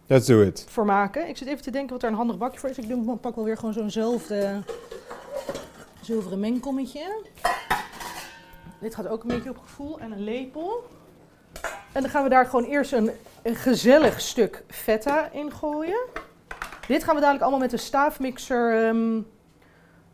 Let's 0.08 0.26
do 0.28 0.42
it. 0.42 0.66
voor 0.70 0.86
maken. 0.86 1.28
Ik 1.28 1.38
zit 1.38 1.48
even 1.48 1.64
te 1.64 1.72
denken 1.72 1.92
wat 1.92 2.02
daar 2.02 2.12
een 2.12 2.18
handig 2.18 2.38
bakje 2.38 2.60
voor 2.60 2.70
is. 2.70 2.78
Ik 2.78 3.20
pak 3.22 3.36
wel 3.36 3.44
weer 3.46 3.58
gewoon 3.58 3.74
zo'nzelfde 3.74 4.62
zilveren 6.02 6.40
mengkommetje. 6.40 7.24
Dit 8.80 8.96
gaat 8.96 9.08
ook 9.08 9.22
een 9.22 9.28
beetje 9.28 9.50
op 9.50 9.58
gevoel 9.58 10.00
en 10.00 10.12
een 10.12 10.24
lepel. 10.24 10.84
En 11.92 12.02
dan 12.02 12.10
gaan 12.12 12.24
we 12.24 12.30
daar 12.30 12.46
gewoon 12.46 12.66
eerst 12.66 12.92
een, 12.92 13.10
een 13.44 13.56
gezellig 13.56 14.22
stuk 14.22 14.64
feta 14.68 15.32
in 15.32 15.52
gooien. 15.52 16.00
Dit 16.88 17.04
gaan 17.04 17.14
we 17.16 17.20
dadelijk 17.22 17.42
allemaal 17.44 17.62
met 17.62 17.74
een 17.74 17.80
staafmixer 17.80 18.88
ehm, 18.88 19.22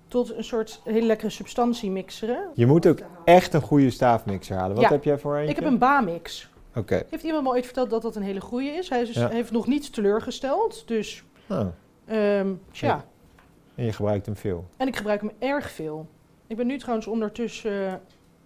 tot 0.08 0.34
een 0.36 0.44
soort 0.44 0.82
hele 0.84 1.06
lekkere 1.06 1.30
substantie 1.30 1.92
mixeren. 1.92 2.50
Je 2.54 2.66
moet 2.66 2.88
ook 2.88 3.00
echt 3.26 3.54
een 3.54 3.62
goede 3.62 3.90
staafmixer 3.90 4.56
halen. 4.58 4.76
Wat 4.76 4.84
Ja. 4.86 4.90
heb 4.92 5.04
jij 5.04 5.18
voor 5.20 5.36
eentje? 5.36 5.50
Ik 5.50 5.56
heb 5.56 5.66
een 5.66 5.78
Bamix. 5.78 6.50
Oké. 6.76 7.04
Heeft 7.10 7.24
iemand 7.24 7.44
me 7.44 7.50
ooit 7.50 7.66
verteld 7.66 7.90
dat 7.90 8.02
dat 8.02 8.16
een 8.16 8.22
hele 8.24 8.42
goede 8.42 8.68
is? 8.70 8.90
Hij 8.90 9.02
is 9.02 9.08
dus- 9.08 9.16
Ja. 9.18 9.28
heeft 9.30 9.52
nog 9.52 9.68
niet 9.68 9.94
teleurgesteld. 9.94 10.88
Dus, 10.88 11.24
Ah, 11.48 11.68
ehm 12.06 12.54
tja. 12.72 12.88
Ja. 12.88 13.06
En 13.76 13.86
je 13.86 13.94
gebruikt 13.94 14.26
hem 14.26 14.36
veel. 14.36 14.66
En 14.78 14.88
ik 14.88 14.96
gebruik 14.96 15.22
hem 15.22 15.32
erg 15.40 15.72
veel. 15.72 16.08
Ik 16.48 16.58
ben 16.58 16.68
nu 16.68 16.78
trouwens 16.78 17.08
ondertussen 17.08 17.72
eh, 17.72 17.94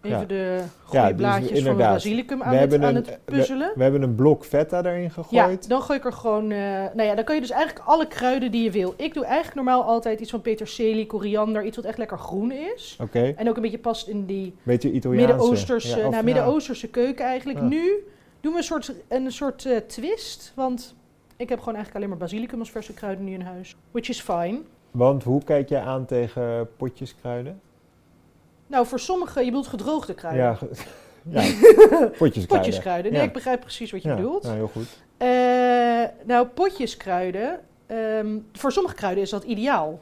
even 0.01 0.19
Ja. 0.19 0.25
de 0.25 0.63
goede 0.83 0.97
Ja, 0.97 1.07
dus 1.07 1.17
blaadjes 1.17 1.61
van 1.63 1.71
de 1.77 1.83
basilicum 1.83 2.43
aan, 2.43 2.49
We 2.49 2.55
het, 2.57 2.71
hebben 2.71 2.87
aan 2.89 2.95
een- 2.95 3.05
het 3.05 3.19
puzzelen. 3.25 3.71
We 3.75 3.83
hebben 3.83 4.01
een 4.01 4.15
blok 4.15 4.45
feta 4.45 4.83
erin 4.85 5.01
Ja, 5.01 5.09
gegooid. 5.09 5.69
dan 5.69 5.81
gooi 5.81 5.99
ik 5.99 6.05
er 6.05 6.13
gewoon... 6.13 6.51
eh, 6.51 6.57
nou 6.93 7.01
ja, 7.01 7.15
dan 7.15 7.23
kan 7.23 7.35
je 7.35 7.41
dus 7.41 7.49
eigenlijk 7.49 7.85
alle 7.87 8.07
kruiden 8.07 8.51
die 8.51 8.63
je 8.63 8.71
wil. 8.71 8.93
Ik 8.97 9.13
doe 9.13 9.25
eigenlijk 9.25 9.55
normaal 9.55 9.83
altijd 9.83 10.19
iets 10.19 10.31
van 10.31 10.41
peterselie, 10.41 11.05
koriander, 11.05 11.63
iets 11.65 11.75
wat 11.75 11.85
echt 11.85 11.97
lekker 11.97 12.17
groen 12.17 12.51
is. 12.51 12.97
Oké. 13.01 13.33
En 13.37 13.49
ook 13.49 13.55
een 13.55 13.61
beetje 13.61 13.79
past 13.79 14.07
in 14.07 14.25
die. 14.25 14.53
Midden-Oosterse 14.63 15.97
Ja, 15.99 16.09
nou, 16.09 16.23
Midden-Oosterse 16.23 16.87
keuken 16.87 17.25
eigenlijk. 17.25 17.59
Ja. 17.59 17.65
Nu 17.65 18.03
doen 18.41 18.51
we 18.51 18.57
een 18.57 18.63
soort, 18.63 18.93
een 19.07 19.31
soort 19.31 19.65
eh, 19.65 19.77
twist, 19.77 20.51
want 20.55 20.95
ik 21.37 21.49
heb 21.49 21.59
gewoon 21.59 21.75
eigenlijk 21.75 21.95
alleen 21.95 22.09
maar 22.09 22.27
basilicum 22.27 22.59
als 22.59 22.71
verse 22.71 22.93
kruiden 22.93 23.25
nu 23.25 23.33
in 23.33 23.41
huis. 23.41 23.75
Which 23.91 24.09
is 24.09 24.21
fine. 24.21 24.59
Want 24.91 25.23
hoe 25.23 25.43
kijk 25.43 25.69
jij 25.69 25.81
aan 25.81 26.05
tegen 26.05 26.69
potjes 26.77 27.15
kruiden? 27.15 27.61
Nou, 28.67 28.85
voor 28.85 28.99
sommige, 28.99 29.39
je 29.39 29.45
bedoelt 29.45 29.67
gedroogde 29.67 30.13
kruiden. 30.13 30.43
Ja, 30.43 30.53
ge- 30.53 30.69
ja 31.29 31.41
potjes 31.41 32.45
kruiden. 32.45 32.47
Potjeskruiden. 32.47 33.11
Nee, 33.11 33.21
Ja. 33.21 33.27
ik 33.27 33.33
begrijp 33.33 33.59
precies 33.59 33.91
wat 33.91 34.01
je 34.01 34.09
Ja, 34.09 34.15
bedoelt. 34.15 34.43
nou, 34.43 34.55
heel 34.55 34.67
goed. 34.67 34.97
Eh, 35.17 36.27
nou, 36.27 36.47
potjeskruiden. 36.47 37.59
ehm, 37.85 38.37
voor 38.53 38.71
sommige 38.71 38.95
kruiden 38.95 39.23
is 39.23 39.29
dat 39.29 39.43
ideaal. 39.43 39.99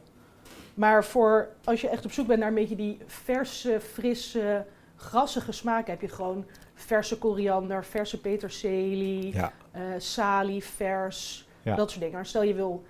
Maar 0.74 1.03
voor 1.06 1.48
als 1.63 1.82
je 1.82 1.89
echt 1.89 2.06
op 2.06 2.12
zoek 2.12 2.27
bent 2.27 2.39
naar 2.39 2.48
een 2.48 2.53
beetje 2.56 2.75
die 2.75 2.98
verse, 3.06 3.79
frisse, 3.79 4.65
grassige 4.96 5.51
smaak, 5.51 5.88
heb 5.88 6.01
je 6.01 6.08
gewoon 6.08 6.46
verse 6.74 7.17
koriander, 7.17 7.86
verse 7.86 8.22
peterselie, 8.22 9.34
Ja. 9.34 9.51
eh, 9.72 9.82
salie, 9.98 10.63
vers, 10.63 11.48
Ja. 11.62 11.75
dat 11.75 11.89
soort 11.89 12.01
dingen. 12.01 12.15
Maar 12.15 12.25
stel 12.25 12.44
je 12.44 12.53
wil 12.53 12.84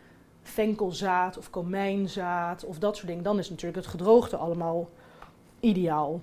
venkelzaad 0.47 1.37
of 1.37 1.49
komijnzaad 1.49 2.65
of 2.65 2.79
dat 2.79 2.95
soort 2.95 3.07
dingen, 3.07 3.23
dan 3.23 3.39
is 3.39 3.49
natuurlijk 3.49 3.77
het 3.77 3.87
gedroogde 3.87 4.37
allemaal 4.37 4.89
ideaal. 5.59 6.21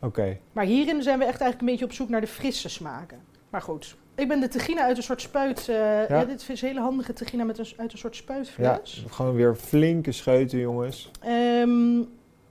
Oké. 0.00 0.38
Maar 0.52 0.64
hierin 0.64 1.02
zijn 1.02 1.18
we 1.18 1.24
echt 1.24 1.40
eigenlijk 1.40 1.60
een 1.60 1.66
beetje 1.66 1.84
op 1.84 1.92
zoek 1.92 2.08
naar 2.08 2.20
de 2.20 2.26
frisse 2.26 2.68
smaken. 2.68 3.18
Maar 3.50 3.62
goed, 3.62 3.96
ik 4.14 4.28
ben 4.28 4.40
de 4.40 4.48
tegina 4.48 4.82
uit 4.82 4.96
een 4.96 5.02
soort 5.02 5.20
spuit. 5.20 5.68
eh, 5.68 6.08
ja. 6.08 6.24
dit 6.24 6.40
is 6.48 6.62
een 6.62 6.68
hele 6.68 6.80
handige 6.80 7.12
tegina 7.12 7.44
met 7.44 7.58
een, 7.58 7.66
uit 7.76 7.92
een 7.92 7.98
soort 7.98 8.16
Ja, 8.16 8.22
spuitfles. 8.22 9.04
gewoon 9.10 9.34
weer 9.34 9.54
flinke 9.54 10.12
scheuten, 10.12 10.58
jongens. 10.58 11.10
Ehm, 11.22 12.00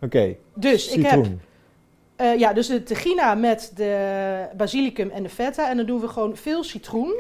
Oké. 0.02 0.36
dus 0.54 0.88
ik 0.88 1.02
heb 1.06 1.12
Citroen. 1.24 1.42
eh, 2.16 2.40
ja, 2.40 2.54
dus 2.54 2.68
de 2.68 2.84
tegina 2.84 3.36
met 3.36 3.72
de 3.76 4.46
basilicum 4.58 5.10
en 5.10 5.24
de 5.24 5.30
feta. 5.30 5.70
En 5.70 5.78
dan 5.78 5.86
doen 5.86 6.00
we 6.00 6.08
gewoon 6.08 6.36
veel 6.36 6.64
citroen. 6.64 7.14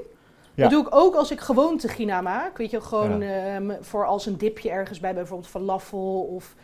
Ja. 0.56 0.62
Dat 0.64 0.72
doe 0.72 0.82
ik 0.82 0.96
ook 0.96 1.16
als 1.16 1.32
ik 1.32 1.40
gewoon 1.40 1.78
tegina 1.78 2.22
maak. 2.22 2.58
Weet 2.58 2.72
je, 2.72 2.82
gewoon 2.82 3.22
ehm, 3.22 3.72
voor 3.82 4.06
als 4.06 4.26
een 4.26 4.38
dipje 4.38 4.70
ergens 4.70 5.00
bij, 5.00 5.14
bijvoorbeeld 5.14 5.50
falafel 5.50 6.22
of 6.36 6.56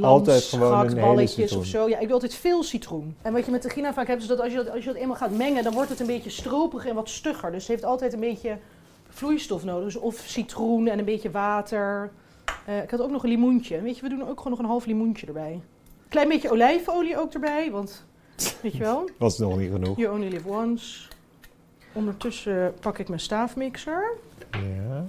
Altijd 0.00 0.42
gewoon 0.42 0.80
een 0.80 0.88
hele 0.88 1.00
balletjes 1.00 1.34
citroen. 1.44 1.58
of 1.58 1.66
zo. 1.66 1.88
Ja, 1.88 1.96
ik 1.98 2.04
doe 2.04 2.12
altijd 2.12 2.34
veel 2.34 2.62
citroen. 2.62 3.16
En 3.22 3.32
wat 3.32 3.44
je 3.44 3.50
met 3.50 3.60
tegina 3.62 3.92
vaak 3.92 4.06
hebt, 4.06 4.22
is 4.22 4.28
dat 4.28 4.40
als 4.40 4.50
je 4.52 4.56
dat, 4.56 4.70
als 4.70 4.84
je 4.84 4.92
dat 4.92 4.96
eenmaal 5.00 5.16
gaat 5.16 5.36
mengen, 5.36 5.62
dan 5.64 5.72
wordt 5.72 5.90
het 5.90 6.00
een 6.00 6.06
beetje 6.06 6.30
stroperig 6.30 6.86
en 6.86 6.94
wat 6.94 7.08
stugger. 7.08 7.50
Dus 7.50 7.60
het 7.60 7.68
heeft 7.68 7.84
altijd 7.84 8.12
een 8.12 8.20
beetje 8.20 8.58
vloeistof 9.08 9.64
nodig. 9.64 9.84
Dus 9.84 9.96
of 9.96 10.16
citroen 10.26 10.86
en 10.88 10.98
een 10.98 11.04
beetje 11.04 11.30
water. 11.30 12.10
Eh, 12.66 12.82
ik 12.82 12.90
had 12.90 13.00
ook 13.00 13.10
nog 13.10 13.22
een 13.22 13.28
limoentje. 13.28 13.80
Weet 13.80 13.96
je, 13.96 14.02
we 14.02 14.08
doen 14.08 14.20
ook 14.28 14.36
gewoon 14.36 14.50
nog 14.52 14.58
een 14.58 14.64
half 14.68 14.86
limoentje 14.86 15.26
erbij. 15.26 15.60
Klein 16.08 16.28
beetje 16.28 16.50
olijfolie 16.50 17.18
ook 17.18 17.32
erbij, 17.32 17.70
want 17.70 18.04
weet 18.62 18.72
je 18.72 18.78
wel, 18.78 19.08
Was 19.18 19.38
nog 19.38 19.58
niet 19.58 19.72
genoeg. 19.72 19.96
you 19.96 20.14
only 20.14 20.28
live 20.28 20.48
once. 20.48 21.10
Ondertussen 21.92 22.74
pak 22.80 22.98
ik 22.98 23.08
mijn 23.08 23.20
staafmixer. 23.20 24.16
Ja. 24.50 25.06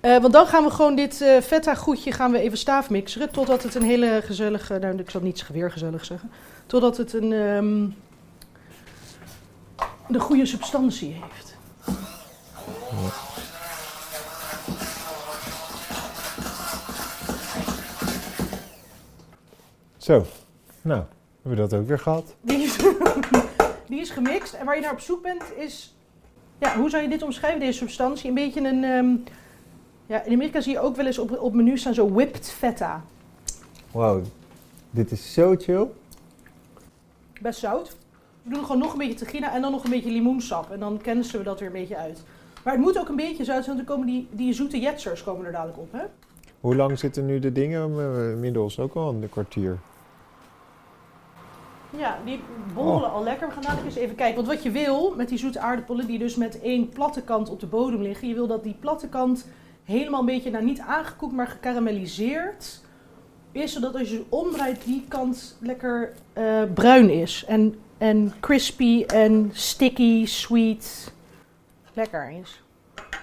Eh, 0.00 0.20
want 0.20 0.32
dan 0.32 0.46
gaan 0.46 0.64
we 0.64 0.70
gewoon 0.70 0.94
dit 0.94 1.20
eh 1.20 1.40
feta 1.40 1.74
goedje 1.74 2.12
gaan 2.12 2.32
we 2.32 2.38
even 2.38 2.58
staafmixeren. 2.58 3.30
Totdat 3.30 3.62
het 3.62 3.74
een 3.74 3.82
hele 3.82 4.20
gezellige, 4.24 4.78
nou 4.78 4.98
ik 4.98 5.10
zal 5.10 5.20
niet 5.20 5.46
weer 5.52 5.70
gezellig 5.70 6.04
zeggen. 6.04 6.30
Totdat 6.66 6.96
het 6.96 7.12
een 7.12 7.32
ehm, 7.32 7.86
de 10.08 10.20
goede 10.20 10.46
substantie 10.46 11.12
heeft. 11.20 11.56
Zo, 19.96 20.26
nou, 20.82 21.02
hebben 21.42 21.62
we 21.62 21.68
dat 21.68 21.80
ook 21.80 21.86
weer 21.86 21.98
gehad. 21.98 22.34
Die 22.40 22.62
is, 22.62 22.76
die 23.88 24.00
is 24.00 24.10
gemixt. 24.10 24.52
En 24.52 24.64
waar 24.64 24.74
je 24.74 24.80
naar 24.80 24.92
op 24.92 25.00
zoek 25.00 25.22
bent 25.22 25.42
is... 25.56 25.94
Ja, 26.58 26.76
hoe 26.76 26.90
zou 26.90 27.02
je 27.02 27.08
dit 27.08 27.22
omschrijven, 27.22 27.60
deze 27.60 27.78
substantie? 27.78 28.28
Een 28.28 28.34
beetje 28.34 28.60
een... 28.68 28.84
ehm, 28.84 29.08
ja, 30.06 30.22
in 30.22 30.32
Amerika 30.32 30.60
zie 30.60 30.72
je 30.72 30.80
ook 30.80 30.96
wel 30.96 31.06
eens 31.06 31.18
op, 31.18 31.38
op 31.38 31.54
menu 31.54 31.78
staan 31.78 31.94
zo 31.94 32.10
whipped 32.12 32.50
feta. 32.50 33.04
Wow, 33.90 34.24
dit 34.90 35.10
is 35.10 35.32
zo 35.32 35.54
chill. 35.58 35.86
Best 37.40 37.58
zout. 37.60 37.96
We 38.42 38.50
doen 38.54 38.62
gewoon 38.64 38.78
nog 38.78 38.92
een 38.92 38.98
beetje 38.98 39.14
tegina 39.24 39.54
en 39.54 39.62
dan 39.62 39.70
nog 39.72 39.84
een 39.84 39.90
beetje 39.90 40.10
limoensap. 40.10 40.70
En 40.70 40.80
dan 40.80 40.98
kennissen 41.02 41.38
we 41.38 41.44
dat 41.44 41.58
weer 41.58 41.68
een 41.68 41.74
beetje 41.74 41.96
uit. 41.96 42.22
Maar 42.64 42.72
het 42.72 42.82
moet 42.82 42.98
ook 42.98 43.08
een 43.08 43.16
beetje 43.16 43.44
zout 43.44 43.64
zijn, 43.64 43.76
want 43.76 43.88
komen 43.88 44.06
die, 44.06 44.28
die 44.30 44.52
zoete 44.52 44.80
jetsers 44.80 45.22
komen 45.24 45.46
er 45.46 45.52
dadelijk 45.52 45.78
op, 45.78 45.92
hè? 45.92 46.02
Hoe 46.60 46.76
lang 46.76 46.98
zitten 46.98 47.26
nu 47.26 47.38
de 47.38 47.52
dingen? 47.52 47.98
Eh, 48.00 48.30
Inmiddels 48.30 48.78
ook 48.78 48.94
al 48.94 49.08
een 49.08 49.28
kwartier. 49.28 49.78
Ja, 51.96 52.18
die 52.24 52.40
borrelen 52.74 53.12
al 53.12 53.22
lekker. 53.22 53.46
We 53.46 53.52
gaan 53.52 53.62
dadelijk 53.62 53.86
eens 53.86 53.96
even 53.96 54.16
kijken. 54.16 54.36
Want 54.36 54.46
wat 54.46 54.62
je 54.62 54.70
wil 54.70 55.14
met 55.16 55.28
die 55.28 55.38
zoete 55.38 55.58
aardappelen, 55.58 56.06
die 56.06 56.18
dus 56.18 56.36
met 56.36 56.60
één 56.60 56.88
platte 56.88 57.22
kant 57.22 57.50
op 57.50 57.60
de 57.60 57.66
bodem 57.66 58.02
liggen, 58.02 58.28
je 58.28 58.34
wil 58.34 58.46
dat 58.46 58.62
die 58.62 58.76
platte 58.80 59.08
kant 59.08 59.46
helemaal 59.84 60.20
een 60.20 60.26
beetje, 60.26 60.50
nou 60.50 60.64
niet 60.64 60.80
aangekoekt, 60.80 61.32
maar 61.32 61.46
gekarameliseerd 61.46 62.80
is. 63.52 63.72
Zodat 63.72 63.94
als 63.94 64.10
je 64.10 64.16
ze 64.16 64.24
omdraait, 64.28 64.84
die 64.84 65.04
kant 65.08 65.56
lekker 65.60 66.12
eh, 66.32 66.62
bruin 66.74 67.10
is. 67.10 67.44
En, 67.46 67.74
en 67.98 68.32
crispy 68.40 69.04
en 69.06 69.50
sticky, 69.52 70.26
sweet. 70.26 71.12
Lekker 71.92 72.30
is. 72.40 72.62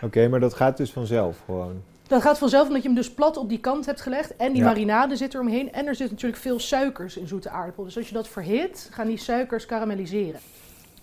Oké, 0.01 0.27
maar 0.27 0.39
dat 0.39 0.53
gaat 0.53 0.77
dus 0.77 0.91
vanzelf 0.91 1.41
gewoon. 1.45 1.81
Dat 2.11 2.21
gaat 2.21 2.37
vanzelf 2.37 2.67
omdat 2.67 2.81
je 2.81 2.87
hem 2.87 2.97
dus 2.97 3.11
plat 3.13 3.37
op 3.37 3.49
die 3.49 3.59
kant 3.59 3.85
hebt 3.85 4.01
gelegd. 4.01 4.35
En 4.35 4.51
die 4.51 4.61
Ja. 4.61 4.67
marinade 4.67 5.15
zit 5.15 5.33
er 5.33 5.39
omheen. 5.39 5.73
En 5.73 5.87
er 5.87 5.95
zit 5.95 6.09
natuurlijk 6.11 6.41
veel 6.41 6.59
suikers 6.59 7.17
in 7.17 7.27
zoete 7.27 7.49
aardappel. 7.49 7.83
Dus 7.83 7.97
als 7.97 8.07
je 8.07 8.13
dat 8.13 8.27
verhit, 8.27 8.89
gaan 8.91 9.07
die 9.07 9.17
suikers 9.17 9.65
karamelliseren. 9.65 10.39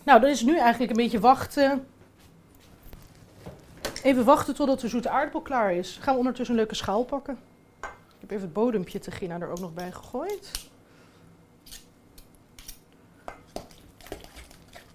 Nou, 0.03 0.21
dan 0.21 0.31
is 0.31 0.41
het 0.41 0.49
nu 0.49 0.59
eigenlijk 0.59 0.91
een 0.91 0.97
beetje 0.97 1.21
wachten. 1.21 1.87
Even 4.03 4.25
wachten 4.25 4.55
totdat 4.55 4.81
de 4.81 4.89
zoete 4.89 5.09
aardappel 5.09 5.41
klaar 5.41 5.73
is. 5.75 5.99
Gaan 6.01 6.13
we 6.13 6.19
ondertussen 6.19 6.55
een 6.55 6.61
leuke 6.61 6.75
schaal 6.75 7.05
pakken. 7.05 7.39
Ik 7.81 7.89
heb 8.21 8.31
even 8.31 8.43
het 8.43 8.53
bodempje 8.53 8.99
te 8.99 9.11
Gina 9.11 9.41
er 9.41 9.51
ook 9.51 9.61
nog 9.61 9.75
bij 9.75 9.93
gegooid. 9.93 10.51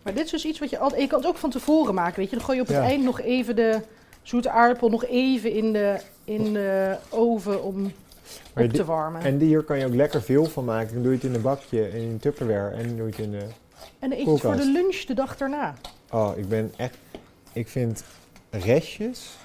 Maar 0.02 0.14
dit 0.14 0.26
is 0.26 0.32
dus 0.32 0.46
iets 0.46 0.60
wat 0.60 0.70
je 0.70 0.78
altijd... 0.80 1.02
Je 1.02 1.08
kan 1.08 1.20
het 1.20 1.28
ook 1.28 1.38
van 1.38 1.50
tevoren 1.50 1.94
maken, 1.94 2.16
weet 2.20 2.30
je. 2.30 2.36
Dan 2.36 2.46
gooi 2.46 2.58
je 2.58 2.64
op 2.64 2.70
het 2.70 2.78
Ja. 2.78 2.84
eind 2.84 3.04
nog 3.04 3.20
even 3.20 3.56
de 3.56 3.82
zoete 4.24 4.50
aardappel 4.50 4.90
nog 4.90 5.06
even 5.06 5.52
in 5.52 5.74
de, 5.74 6.00
in 6.24 6.54
de 6.54 6.96
oven 7.10 7.64
om 7.64 7.92
Maar 8.54 8.64
op 8.64 8.72
te 8.74 8.86
warmen. 8.86 9.22
En 9.22 9.38
die 9.38 9.48
hier 9.48 9.64
kan 9.64 9.80
je 9.80 9.86
ook 9.86 9.94
lekker 9.94 10.22
veel 10.22 10.46
van 10.46 10.66
maken. 10.66 10.94
Dan 10.94 11.04
doe 11.04 11.12
je 11.12 11.18
het 11.18 11.28
in 11.28 11.34
een 11.36 11.42
bakje, 11.42 11.90
in 11.90 12.10
een 12.10 12.20
Tupperware 12.20 12.76
en 12.76 12.88
dan 12.88 12.96
doe 12.98 13.06
je 13.06 13.12
het 13.12 13.20
in 13.26 13.32
de... 13.32 13.46
En 14.00 14.10
dan 14.10 14.12
eet 14.20 14.26
je 14.26 14.32
het 14.32 14.40
voor 14.42 14.56
de 14.56 14.72
lunch 14.72 14.96
de 15.04 15.14
dag 15.14 15.38
daarna. 15.38 15.74
Oh, 16.12 16.32
ik 16.38 16.50
ben 16.50 16.74
echt... 16.76 16.98
Ik 17.54 17.68
vind 17.68 18.04
restjes 18.50 19.38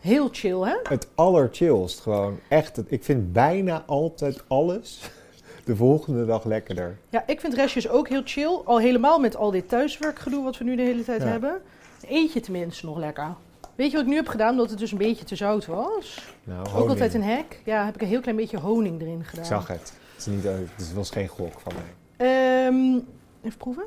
Heel 0.00 0.28
chill, 0.32 0.60
hè? 0.60 0.76
het 0.82 1.06
allerchillst 1.14 2.00
gewoon. 2.00 2.38
Echt, 2.48 2.76
het- 2.76 2.86
ik 2.92 3.04
vind 3.04 3.32
bijna 3.32 3.82
altijd 3.86 4.42
alles 4.48 5.00
de 5.64 5.76
volgende 5.76 6.26
dag 6.26 6.44
lekkerder. 6.44 6.96
Ja, 7.08 7.24
ik 7.26 7.40
vind 7.40 7.54
restjes 7.54 7.88
ook 7.88 8.08
heel 8.08 8.22
chill. 8.24 8.60
Al 8.64 8.78
helemaal 8.78 9.18
met 9.18 9.36
al 9.36 9.50
dit 9.50 9.68
thuiswerkgedoe 9.68 10.44
wat 10.44 10.58
we 10.58 10.64
nu 10.64 10.76
de 10.76 10.82
hele 10.82 11.04
tijd 11.04 11.22
Ja. 11.22 11.28
hebben. 11.28 11.60
Eet 12.08 12.32
je 12.32 12.40
tenminste 12.40 12.86
nog 12.86 12.98
lekker. 12.98 13.34
Weet 13.74 13.90
je 13.90 13.96
wat 13.96 14.02
ik 14.04 14.10
nu 14.10 14.16
heb 14.16 14.28
gedaan? 14.28 14.50
Omdat 14.50 14.70
het 14.70 14.78
dus 14.78 14.92
een 14.92 14.98
beetje 14.98 15.24
te 15.24 15.36
zout 15.36 15.66
was. 15.66 16.34
Nou, 16.44 16.68
Ook 16.74 16.88
altijd 16.88 17.14
een 17.14 17.24
hack. 17.24 17.58
Ja, 17.64 17.84
heb 17.84 17.94
ik 17.94 18.00
een 18.00 18.08
heel 18.08 18.20
klein 18.20 18.36
beetje 18.36 18.58
honing 18.58 19.00
erin 19.00 19.24
gedaan. 19.24 19.44
Ik 19.44 19.50
zag 19.50 19.66
het. 19.66 19.92
Het, 20.14 20.18
is 20.18 20.26
niet, 20.26 20.44
het 20.44 20.92
was 20.94 21.10
geen 21.10 21.28
gok 21.28 21.60
van 21.60 21.72
mij. 21.74 22.26
Ehm, 22.28 22.98
even 23.42 23.58
proeven. 23.58 23.84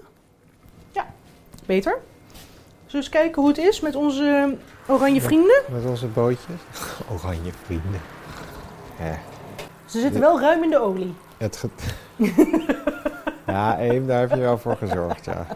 Ja, 0.91 1.05
beter. 1.65 1.97
Zullen 2.31 2.91
we 2.91 2.97
eens 2.97 3.09
kijken 3.09 3.41
hoe 3.41 3.49
het 3.49 3.57
is 3.57 3.79
met 3.79 3.95
onze 3.95 4.57
oranje 4.87 5.21
vrienden? 5.21 5.61
Met 5.71 5.85
onze 5.85 6.07
bootjes. 6.07 6.61
Oranje 7.13 7.51
vrienden. 7.63 8.01
Ja, 8.99 9.19
Ze 9.85 9.99
zitten 9.99 10.19
wel 10.21 10.39
ruim 10.39 10.63
in 10.63 10.69
de 10.69 10.79
olie. 10.79 11.13
het 11.37 11.63
ja, 13.47 13.79
Eem, 13.79 14.07
daar 14.07 14.19
heb 14.19 14.29
je 14.29 14.39
wel 14.39 14.57
voor 14.57 14.75
gezorgd, 14.77 15.25
ja. 15.25 15.47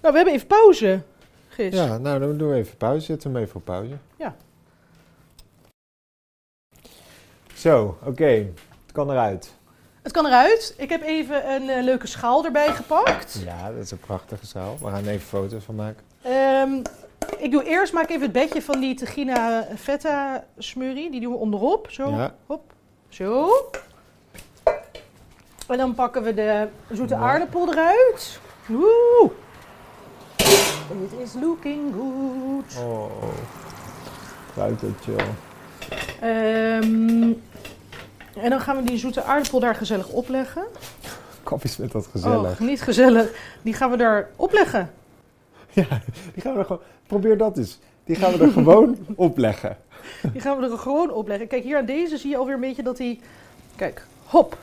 Nou, 0.00 0.12
we 0.12 0.16
hebben 0.16 0.34
even 0.34 0.46
pauze, 0.46 1.02
Ja, 1.68 1.98
nou, 1.98 2.18
dan 2.20 2.36
doen 2.38 2.48
we 2.48 2.54
even 2.56 2.76
pauze. 2.76 3.04
Zetten 3.04 3.30
we 3.32 3.36
hem 3.38 3.46
even 3.46 3.56
op 3.58 3.64
pauze. 3.64 3.94
Ja. 4.16 4.34
Zo, 7.54 7.98
oké. 8.04 8.24
Het 8.82 8.92
kan 8.92 9.10
eruit. 9.10 9.54
Het 10.02 10.12
kan 10.12 10.26
eruit. 10.26 10.74
Ik 10.78 10.88
heb 10.88 11.02
even 11.02 11.50
een 11.50 11.68
eh, 11.68 11.82
leuke 11.82 12.06
schaal 12.06 12.44
erbij 12.44 12.72
gepakt. 12.74 13.42
Ja, 13.44 13.70
dat 13.72 13.82
is 13.82 13.90
een 13.90 13.98
prachtige 13.98 14.46
zaal. 14.46 14.76
We 14.80 14.86
gaan 14.86 15.04
er 15.04 15.10
even 15.10 15.26
foto's 15.26 15.64
van 15.64 15.74
maken. 15.74 16.02
Ehm, 16.22 16.72
ik 17.38 17.50
doe 17.50 17.64
eerst 17.64 17.92
maak 17.92 18.08
even 18.08 18.22
het 18.22 18.32
bedje 18.32 18.62
van 18.62 18.80
die 18.80 18.94
Tegina 18.94 19.66
feta 19.78 20.44
smurrie. 20.58 21.10
Die 21.10 21.20
doen 21.20 21.32
we 21.32 21.38
onderop. 21.38 21.90
Zo, 21.90 22.10
Ja. 22.10 22.34
hop, 22.46 22.72
zo. 23.08 23.48
En 25.68 25.76
dan 25.78 25.94
pakken 25.94 26.22
we 26.22 26.34
de 26.34 26.68
zoete 26.92 27.14
Ja. 27.14 27.20
aardappel 27.20 27.72
eruit. 27.72 28.40
Woe! 28.66 29.30
It 31.00 31.20
is 31.22 31.34
looking 31.34 31.94
good. 31.94 32.84
Oh. 32.84 33.10
Ruikt 34.56 34.82
chill. 35.00 35.16
Ehm, 36.20 37.32
en 38.34 38.50
dan 38.50 38.60
gaan 38.60 38.76
we 38.76 38.82
die 38.82 38.98
zoete 38.98 39.22
aardappel 39.22 39.60
daar 39.60 39.74
gezellig 39.74 40.08
opleggen. 40.08 40.62
Eens 41.62 41.76
met 41.76 41.92
dat 41.92 42.06
gezellig. 42.06 42.60
Oh, 42.60 42.66
niet 42.66 42.82
gezellig. 42.82 43.30
Die 43.62 43.74
gaan 43.74 43.90
we 43.90 43.96
daar 43.96 44.28
opleggen. 44.36 44.90
Ja, 45.72 45.86
die 46.34 46.42
gaan 46.42 46.52
we 46.52 46.58
er 46.58 46.64
gewoon... 46.64 46.82
Probeer 47.06 47.36
dat 47.36 47.58
eens. 47.58 47.78
Die 48.04 48.16
gaan 48.16 48.32
we 48.32 48.44
er 48.44 48.50
gewoon 48.50 48.96
opleggen. 49.16 49.76
Die 50.32 50.40
gaan 50.40 50.58
we 50.58 50.70
er 50.70 50.78
gewoon 50.78 51.12
opleggen. 51.12 51.46
Kijk, 51.46 51.62
hier 51.62 51.76
aan 51.76 51.84
deze 51.84 52.16
zie 52.16 52.30
je 52.30 52.36
alweer 52.36 52.54
een 52.54 52.60
beetje 52.60 52.82
dat 52.82 52.98
hij... 52.98 53.20
Kijk, 53.76 54.06
hop. 54.24 54.56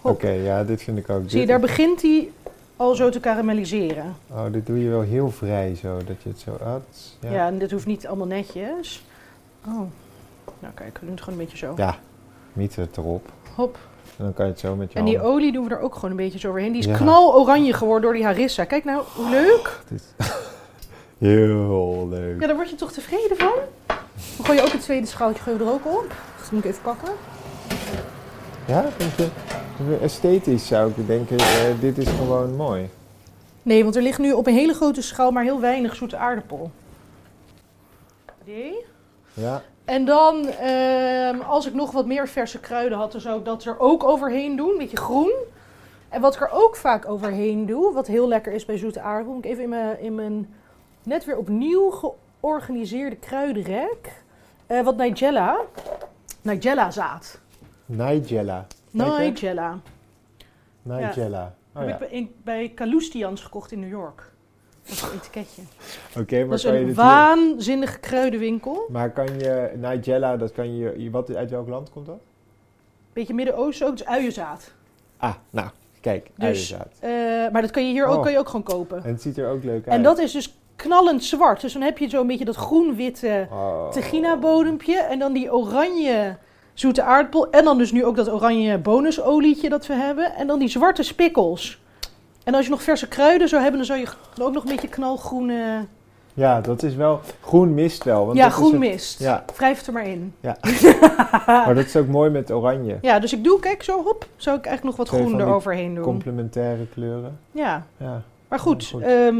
Oké, 0.00 0.26
Hop. 0.28 0.44
ja, 0.44 0.64
dit 0.64 0.82
vind 0.82 0.98
ik 0.98 1.10
ook. 1.10 1.22
Zie 1.26 1.40
je, 1.40 1.46
daar 1.46 1.60
begint 1.60 2.02
hij 2.02 2.30
al 2.80 2.94
zo 2.94 3.08
te 3.08 3.20
karamelliseren. 3.20 4.16
Oh, 4.30 4.44
dit 4.50 4.66
doe 4.66 4.82
je 4.82 4.88
wel 4.90 5.00
heel 5.00 5.30
vrij 5.30 5.74
zo, 5.74 5.96
dat 6.06 6.22
je 6.22 6.28
het 6.28 6.38
zo... 6.38 6.58
Is- 6.92 7.16
Ja. 7.20 7.30
ja. 7.32 7.46
en 7.46 7.58
dit 7.58 7.70
hoeft 7.70 7.86
niet 7.86 8.06
allemaal 8.06 8.26
netjes. 8.26 9.04
Oh. 9.66 9.80
Nou 10.58 10.74
kijk, 10.74 10.94
we 10.98 11.00
doen 11.00 11.10
het 11.14 11.20
gewoon 11.22 11.38
een 11.38 11.44
beetje 11.44 11.58
zo. 11.66 11.72
ja, 11.76 11.96
miet 12.52 12.76
het 12.76 12.96
erop. 12.96 13.28
Hop. 13.54 13.78
En 14.16 14.24
dan 14.24 14.34
kan 14.34 14.44
je 14.44 14.50
het 14.50 14.60
zo 14.60 14.76
met 14.76 14.92
je 14.92 14.98
En 14.98 15.04
die 15.04 15.16
handen- 15.18 15.34
olie 15.34 15.52
doen 15.52 15.68
we 15.68 15.74
er 15.74 15.80
ook 15.80 15.94
gewoon 15.94 16.10
een 16.10 16.16
beetje 16.16 16.38
zo 16.38 16.48
overheen. 16.48 16.72
Die 16.72 16.80
is 16.80 16.86
Ja. 16.86 16.96
knaloranje 16.96 17.72
geworden 17.72 18.02
door 18.02 18.12
die 18.12 18.24
harissa. 18.24 18.64
Kijk 18.64 18.84
nou, 18.84 19.02
hoe 19.14 19.30
leuk. 19.30 19.80
Dit 19.88 20.00
is 20.18 20.26
heel 21.18 22.08
leuk. 22.10 22.40
Ja, 22.40 22.46
daar 22.46 22.56
word 22.56 22.70
je 22.70 22.76
toch 22.76 22.92
tevreden 22.92 23.36
van? 23.36 23.52
Dan 23.86 24.44
gooi 24.46 24.58
je 24.58 24.64
ook 24.64 24.72
het 24.72 24.80
tweede 24.80 25.06
schaaltje 25.06 25.42
gooi 25.42 25.56
je 25.58 25.64
er 25.64 25.70
ook 25.70 25.86
op. 25.86 26.08
Dat 26.40 26.50
moet 26.50 26.64
ik 26.64 26.70
even 26.70 26.82
pakken. 26.82 27.08
Ja, 28.66 28.84
vind 28.96 29.12
je, 29.16 29.98
esthetisch 30.02 30.66
zou 30.66 30.92
ik 30.96 31.06
denken, 31.06 31.38
eh, 31.38 31.80
dit 31.80 31.98
is 31.98 32.08
gewoon 32.08 32.56
mooi. 32.56 32.90
Nee, 33.62 33.82
want 33.82 33.96
er 33.96 34.02
ligt 34.02 34.18
nu 34.18 34.32
op 34.32 34.46
een 34.46 34.54
hele 34.54 34.74
grote 34.74 35.02
schaal 35.02 35.30
maar 35.30 35.42
heel 35.42 35.60
weinig 35.60 35.94
zoete 35.94 36.16
aardappel. 36.16 36.70
Die. 38.44 38.84
Ja, 39.34 39.62
En 39.84 40.04
dan, 40.04 40.46
ehm, 40.48 41.40
als 41.40 41.66
ik 41.66 41.74
nog 41.74 41.90
wat 41.90 42.06
meer 42.06 42.28
verse 42.28 42.60
kruiden 42.60 42.98
had, 42.98 43.12
dan 43.12 43.20
zou 43.20 43.38
ik 43.38 43.44
dat 43.44 43.64
er 43.64 43.78
ook 43.78 44.04
overheen 44.04 44.56
doen. 44.56 44.70
Een 44.70 44.78
beetje 44.78 44.96
groen. 44.96 45.32
En 46.08 46.20
wat 46.20 46.34
ik 46.34 46.40
er 46.40 46.50
ook 46.52 46.76
vaak 46.76 47.08
overheen 47.08 47.66
doe, 47.66 47.92
wat 47.92 48.06
heel 48.06 48.28
lekker 48.28 48.52
is 48.52 48.64
bij 48.64 48.78
zoete 48.78 49.00
aardappel, 49.00 49.34
moet 49.34 49.44
ik 49.44 49.50
even 49.50 49.62
in 49.62 49.68
mijn, 49.68 50.00
in 50.00 50.14
mijn 50.14 50.54
net 51.02 51.24
weer 51.24 51.36
opnieuw 51.36 51.90
georganiseerde 51.90 53.16
kruidenrek. 53.16 54.22
Eh, 54.66 54.80
wat 54.82 54.96
Nigella. 54.96 55.56
Nigella 56.42 56.90
zaad. 56.90 57.38
Nigella. 57.90 58.66
Nigella. 58.90 59.78
Nigella. 60.82 61.54
Oh, 61.74 61.86
Heb 61.86 62.00
ja. 62.00 62.06
ik 62.06 62.44
bij, 62.44 62.68
Kalustians 62.74 63.40
gekocht 63.42 63.72
in 63.72 63.80
New 63.80 63.88
York. 63.90 64.32
Dat 64.82 64.92
is 64.92 65.02
een 65.02 65.08
etiketje. 65.14 65.62
Oké, 66.18 66.38
maar 66.38 66.48
Dat 66.48 66.58
is 66.58 66.64
kan 66.64 66.74
je 66.74 66.80
een 66.80 66.86
dit 66.86 66.96
waanzinnige 66.96 67.98
kruidenwinkel. 67.98 68.86
Maar 68.88 69.10
kan 69.10 69.38
je 69.38 69.72
Nigella, 69.76 70.36
dat 70.36 70.52
kan 70.52 70.76
je, 70.76 71.10
wat, 71.10 71.34
uit 71.34 71.50
welk 71.50 71.68
land 71.68 71.90
komt 71.90 72.06
dat? 72.06 72.18
Beetje 73.12 73.34
Midden-Oosten 73.34 73.86
ook, 73.86 73.96
dus 73.96 74.06
uienzaad. 74.06 74.72
Ah, 75.16 75.34
nou, 75.50 75.68
kijk, 76.00 76.30
Dus, 76.34 76.44
uienzaad. 76.44 76.88
Eh, 77.00 77.10
maar 77.52 77.62
dat 77.62 77.70
kan 77.70 77.86
je 77.86 77.92
hier 77.92 78.06
ook, 78.06 78.16
Oh. 78.16 78.22
kan 78.22 78.32
je 78.32 78.38
ook 78.38 78.46
gewoon 78.46 78.62
kopen. 78.62 79.04
En 79.04 79.10
het 79.12 79.22
ziet 79.22 79.38
er 79.38 79.48
ook 79.50 79.64
leuk 79.64 79.84
uit. 79.86 79.96
En 79.96 80.02
dat 80.02 80.18
is 80.18 80.32
dus 80.32 80.54
knallend 80.76 81.24
zwart. 81.24 81.60
Dus 81.60 81.72
dan 81.72 81.82
heb 81.82 81.98
je 81.98 82.08
zo'n 82.08 82.26
beetje 82.26 82.44
dat 82.44 82.56
groen-witte 82.56 83.46
Oh. 83.50 83.90
tegina-bodempje. 83.90 84.96
En 85.00 85.18
dan 85.18 85.32
die 85.32 85.52
oranje 85.54 86.36
zoete 86.80 87.02
aardappel. 87.02 87.50
En 87.50 87.64
dan 87.64 87.78
dus 87.78 87.92
nu 87.92 88.04
ook 88.04 88.16
dat 88.16 88.30
oranje 88.32 88.78
bonusolietje 88.78 89.68
dat 89.68 89.86
we 89.86 89.94
hebben. 89.94 90.34
En 90.34 90.46
dan 90.46 90.58
die 90.58 90.68
zwarte 90.68 91.02
spikkels. 91.02 91.80
En 92.44 92.54
als 92.54 92.64
je 92.64 92.70
nog 92.70 92.82
verse 92.82 93.08
kruiden 93.08 93.48
zou 93.48 93.62
hebben, 93.62 93.78
dan 93.86 93.86
zou 93.96 94.00
je 94.00 94.06
ook 94.42 94.52
nog 94.52 94.62
een 94.64 94.70
beetje 94.70 94.88
knalgroene... 94.88 95.84
Ja, 96.34 96.60
dat 96.60 96.82
is 96.82 96.94
wel... 96.94 97.20
Groen 97.40 97.74
mist 97.74 98.04
wel. 98.04 98.24
Want 98.26 98.36
ja, 98.36 98.42
dat 98.42 98.52
is 98.52 98.58
groen 98.58 98.70
het- 98.70 98.80
mist. 98.80 99.18
Ja. 99.18 99.44
Wrijf 99.56 99.86
er 99.86 99.92
maar 99.92 100.06
in. 100.06 100.34
Maar 101.46 101.74
dat 101.74 101.84
is 101.84 101.96
ook 101.96 102.06
mooi 102.06 102.30
met 102.30 102.50
oranje. 102.52 102.98
Ja, 103.00 103.18
dus 103.18 103.32
ik 103.32 103.44
doe, 103.44 103.60
kijk 103.60 103.82
zo, 103.82 104.02
hop, 104.02 104.26
zou 104.36 104.58
ik 104.58 104.64
eigenlijk 104.66 104.96
nog 104.96 105.06
wat 105.06 105.06
Twee 105.16 105.26
groen 105.28 105.40
eroverheen 105.40 105.94
doen. 105.94 106.04
Complementaire 106.04 106.86
kleuren. 106.94 107.38
Ja, 107.52 107.86
Ja. 107.96 108.22
maar 108.48 108.58
goed, 108.58 108.86
Goed. 108.86 109.02
ehm, 109.02 109.36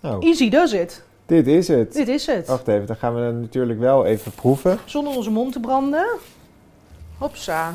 Nou, 0.00 0.26
easy 0.26 0.48
does 0.50 0.72
it. 0.72 1.04
dit 1.26 1.46
is 1.46 1.68
het. 1.68 1.92
Dit 1.92 2.08
is 2.08 2.26
het. 2.26 2.46
Wacht 2.46 2.68
even, 2.68 2.86
dan 2.86 2.96
gaan 2.96 3.14
we 3.14 3.20
natuurlijk 3.40 3.78
wel 3.78 4.04
even 4.04 4.32
proeven. 4.32 4.78
Zonder 4.84 5.16
onze 5.16 5.30
mond 5.30 5.52
te 5.52 5.60
branden. 5.60 6.06
Hopsa. 7.20 7.74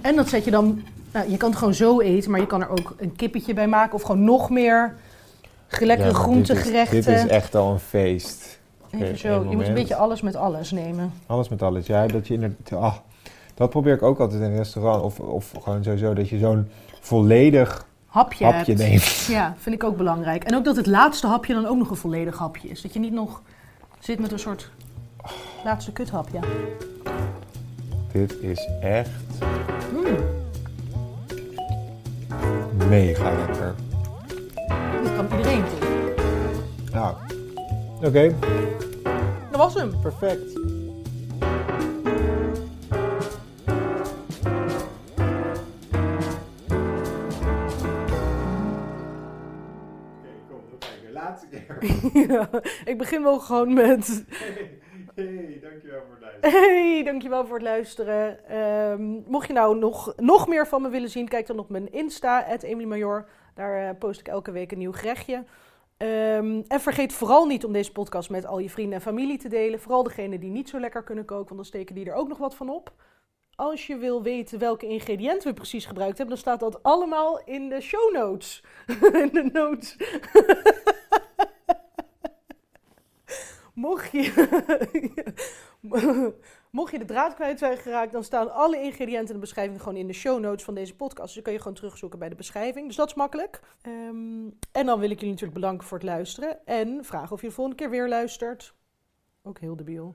En 0.00 0.16
dat 0.16 0.28
zet 0.28 0.44
je 0.44 0.50
dan... 0.50 0.82
Nou, 1.12 1.30
je 1.30 1.36
kan 1.36 1.48
het 1.48 1.58
gewoon 1.58 1.74
zo 1.74 2.00
eten, 2.00 2.30
maar 2.30 2.40
je 2.40 2.46
kan 2.46 2.62
er 2.62 2.68
ook 2.68 2.94
een 2.98 3.16
kippetje 3.16 3.54
bij 3.54 3.68
maken. 3.68 3.94
Of 3.94 4.02
gewoon 4.02 4.24
nog 4.24 4.50
meer 4.50 4.94
lekkere 5.68 6.08
Ja, 6.08 6.14
groentegerechten. 6.14 6.96
Dit 6.96 7.06
is, 7.06 7.14
dit 7.14 7.24
is 7.24 7.30
echt 7.30 7.54
al 7.54 7.72
een 7.72 7.78
feest. 7.78 8.58
Even 8.90 9.18
zo. 9.18 9.46
Je 9.50 9.56
moet 9.56 9.66
een 9.66 9.74
beetje 9.74 9.96
alles 9.96 10.20
met 10.20 10.36
alles 10.36 10.70
nemen. 10.70 11.12
Alles 11.26 11.48
met 11.48 11.62
alles. 11.62 11.86
Ja, 11.86 12.06
dat 12.06 12.26
je 12.26 12.34
inderdaad... 12.34 12.72
ah, 12.72 12.94
dat 13.54 13.70
probeer 13.70 13.94
ik 13.94 14.02
ook 14.02 14.18
altijd 14.20 14.40
in 14.40 14.50
een 14.50 14.56
restaurant. 14.56 15.02
Of, 15.02 15.20
of 15.20 15.52
gewoon 15.62 15.84
sowieso, 15.84 16.14
dat 16.14 16.28
je 16.28 16.38
zo'n 16.38 16.68
volledig 17.00 17.86
Hapje, 18.06 18.44
hapje 18.44 18.74
hebt. 18.74 18.88
neemt. 18.88 19.26
Ja, 19.38 19.54
vind 19.58 19.74
ik 19.74 19.84
ook 19.84 19.96
belangrijk. 19.96 20.44
En 20.44 20.56
ook 20.56 20.64
dat 20.64 20.76
het 20.76 20.86
laatste 20.86 21.26
hapje 21.26 21.54
dan 21.54 21.66
ook 21.66 21.76
nog 21.76 21.90
een 21.90 21.96
volledig 21.96 22.38
hapje 22.38 22.68
is. 22.68 22.82
Dat 22.82 22.92
je 22.92 22.98
niet 22.98 23.12
nog 23.12 23.42
zit 23.98 24.18
met 24.18 24.32
een 24.32 24.38
soort 24.38 24.70
laatste 25.64 25.92
kuthapje. 25.92 26.38
Dit 28.16 28.36
is 28.40 28.68
echt 28.80 29.10
Mm, 29.92 30.16
mega 32.88 33.32
lekker. 33.46 33.74
dit 35.02 35.14
kan 35.16 35.26
iedereen 35.38 35.64
doen. 35.80 35.88
Nou, 36.92 37.14
oké, 38.02 38.34
Dat 39.50 39.60
was 39.60 39.74
hem. 39.74 40.00
perfect. 40.00 40.54
Oké, 48.96 50.30
kom, 50.48 50.60
nog 50.70 50.78
kijken. 50.78 51.12
Laatste 51.12 51.46
keer. 51.50 51.76
Ja, 52.32 52.48
ik 52.84 52.98
begin 52.98 53.22
wel 53.22 53.38
gewoon 53.40 53.74
met... 53.74 54.24
Hey, 55.24 55.58
dankjewel 55.62 56.02
voor 56.04 56.14
het 56.14 56.20
luisteren. 56.20 56.62
Hey, 56.62 57.02
dankjewel 57.04 57.46
voor 57.46 57.54
het 57.54 57.64
luisteren. 57.64 58.48
Ehm, 58.48 59.02
mocht 59.26 59.46
je 59.46 59.52
nou 59.52 59.78
nog, 59.78 60.12
nog 60.16 60.48
meer 60.48 60.66
van 60.66 60.82
me 60.82 60.88
willen 60.88 61.10
zien, 61.10 61.28
kijk 61.28 61.46
dan 61.46 61.58
op 61.58 61.68
mijn 61.68 61.92
Insta, 61.92 62.58
Emily. 62.60 63.24
Daar 63.54 63.88
eh, 63.88 63.98
post 63.98 64.20
ik 64.20 64.28
elke 64.28 64.50
week 64.50 64.72
een 64.72 64.78
nieuw 64.78 64.92
gerechtje. 64.92 65.44
Ehm, 65.96 66.62
en 66.68 66.80
vergeet 66.80 67.12
vooral 67.12 67.46
niet 67.46 67.64
om 67.64 67.72
deze 67.72 67.92
podcast 67.92 68.30
met 68.30 68.46
al 68.46 68.58
je 68.58 68.70
vrienden 68.70 68.94
en 68.94 69.00
familie 69.00 69.38
te 69.38 69.48
delen. 69.48 69.80
Vooral 69.80 70.02
degenen 70.02 70.40
die 70.40 70.50
niet 70.50 70.68
zo 70.68 70.80
lekker 70.80 71.02
kunnen 71.02 71.24
koken, 71.24 71.46
want 71.46 71.56
dan 71.56 71.64
steken 71.64 71.94
die 71.94 72.06
er 72.06 72.14
ook 72.14 72.28
nog 72.28 72.38
wat 72.38 72.54
van 72.54 72.70
op. 72.70 72.92
Als 73.54 73.86
je 73.86 73.96
wil 73.96 74.22
weten 74.22 74.58
welke 74.58 74.86
ingrediënten 74.86 75.48
we 75.48 75.54
precies 75.54 75.86
gebruikt 75.86 76.18
hebben, 76.18 76.34
dan 76.34 76.44
staat 76.44 76.60
dat 76.60 76.82
allemaal 76.82 77.40
in 77.44 77.68
de 77.68 77.80
show 77.80 78.12
notes. 78.12 78.64
in 79.22 79.30
de 79.32 79.48
notes. 79.52 79.96
Mocht 83.76 84.10
je, 84.10 84.32
mocht 86.70 86.92
je 86.92 86.98
de 86.98 87.04
draad 87.04 87.34
kwijt 87.34 87.58
zijn 87.58 87.76
geraakt, 87.76 88.12
dan 88.12 88.24
staan 88.24 88.52
alle 88.52 88.80
ingrediënten 88.80 89.26
in 89.26 89.34
de 89.34 89.40
beschrijving 89.40 89.82
gewoon 89.82 89.96
in 89.96 90.06
de 90.06 90.12
show 90.12 90.40
notes 90.40 90.64
van 90.64 90.74
deze 90.74 90.96
podcast. 90.96 91.24
Dus 91.24 91.34
dan 91.34 91.42
kun 91.42 91.52
je 91.52 91.58
gewoon 91.58 91.74
terugzoeken 91.74 92.18
bij 92.18 92.28
de 92.28 92.34
beschrijving. 92.34 92.86
Dus 92.86 92.96
dat 92.96 93.08
is 93.08 93.14
makkelijk. 93.14 93.60
Ehm, 93.82 94.48
en 94.72 94.86
dan 94.86 94.98
wil 94.98 95.10
ik 95.10 95.18
jullie 95.18 95.30
natuurlijk 95.30 95.60
bedanken 95.60 95.86
voor 95.86 95.98
het 95.98 96.06
luisteren. 96.06 96.66
En 96.66 97.04
vragen 97.04 97.32
of 97.32 97.40
je 97.40 97.46
de 97.46 97.52
volgende 97.52 97.78
keer 97.78 97.90
weer 97.90 98.08
luistert. 98.08 98.74
Ook 99.42 99.58
heel 99.58 99.76
debiel. 99.76 100.14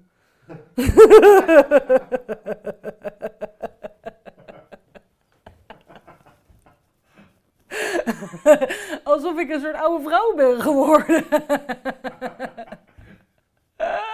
Alsof 9.04 9.40
ik 9.40 9.50
een 9.50 9.62
soort 9.62 9.76
oude 9.76 10.04
vrouw 10.04 10.36
ben 10.36 10.62
geworden. 10.62 11.26
Ah! 13.84 14.06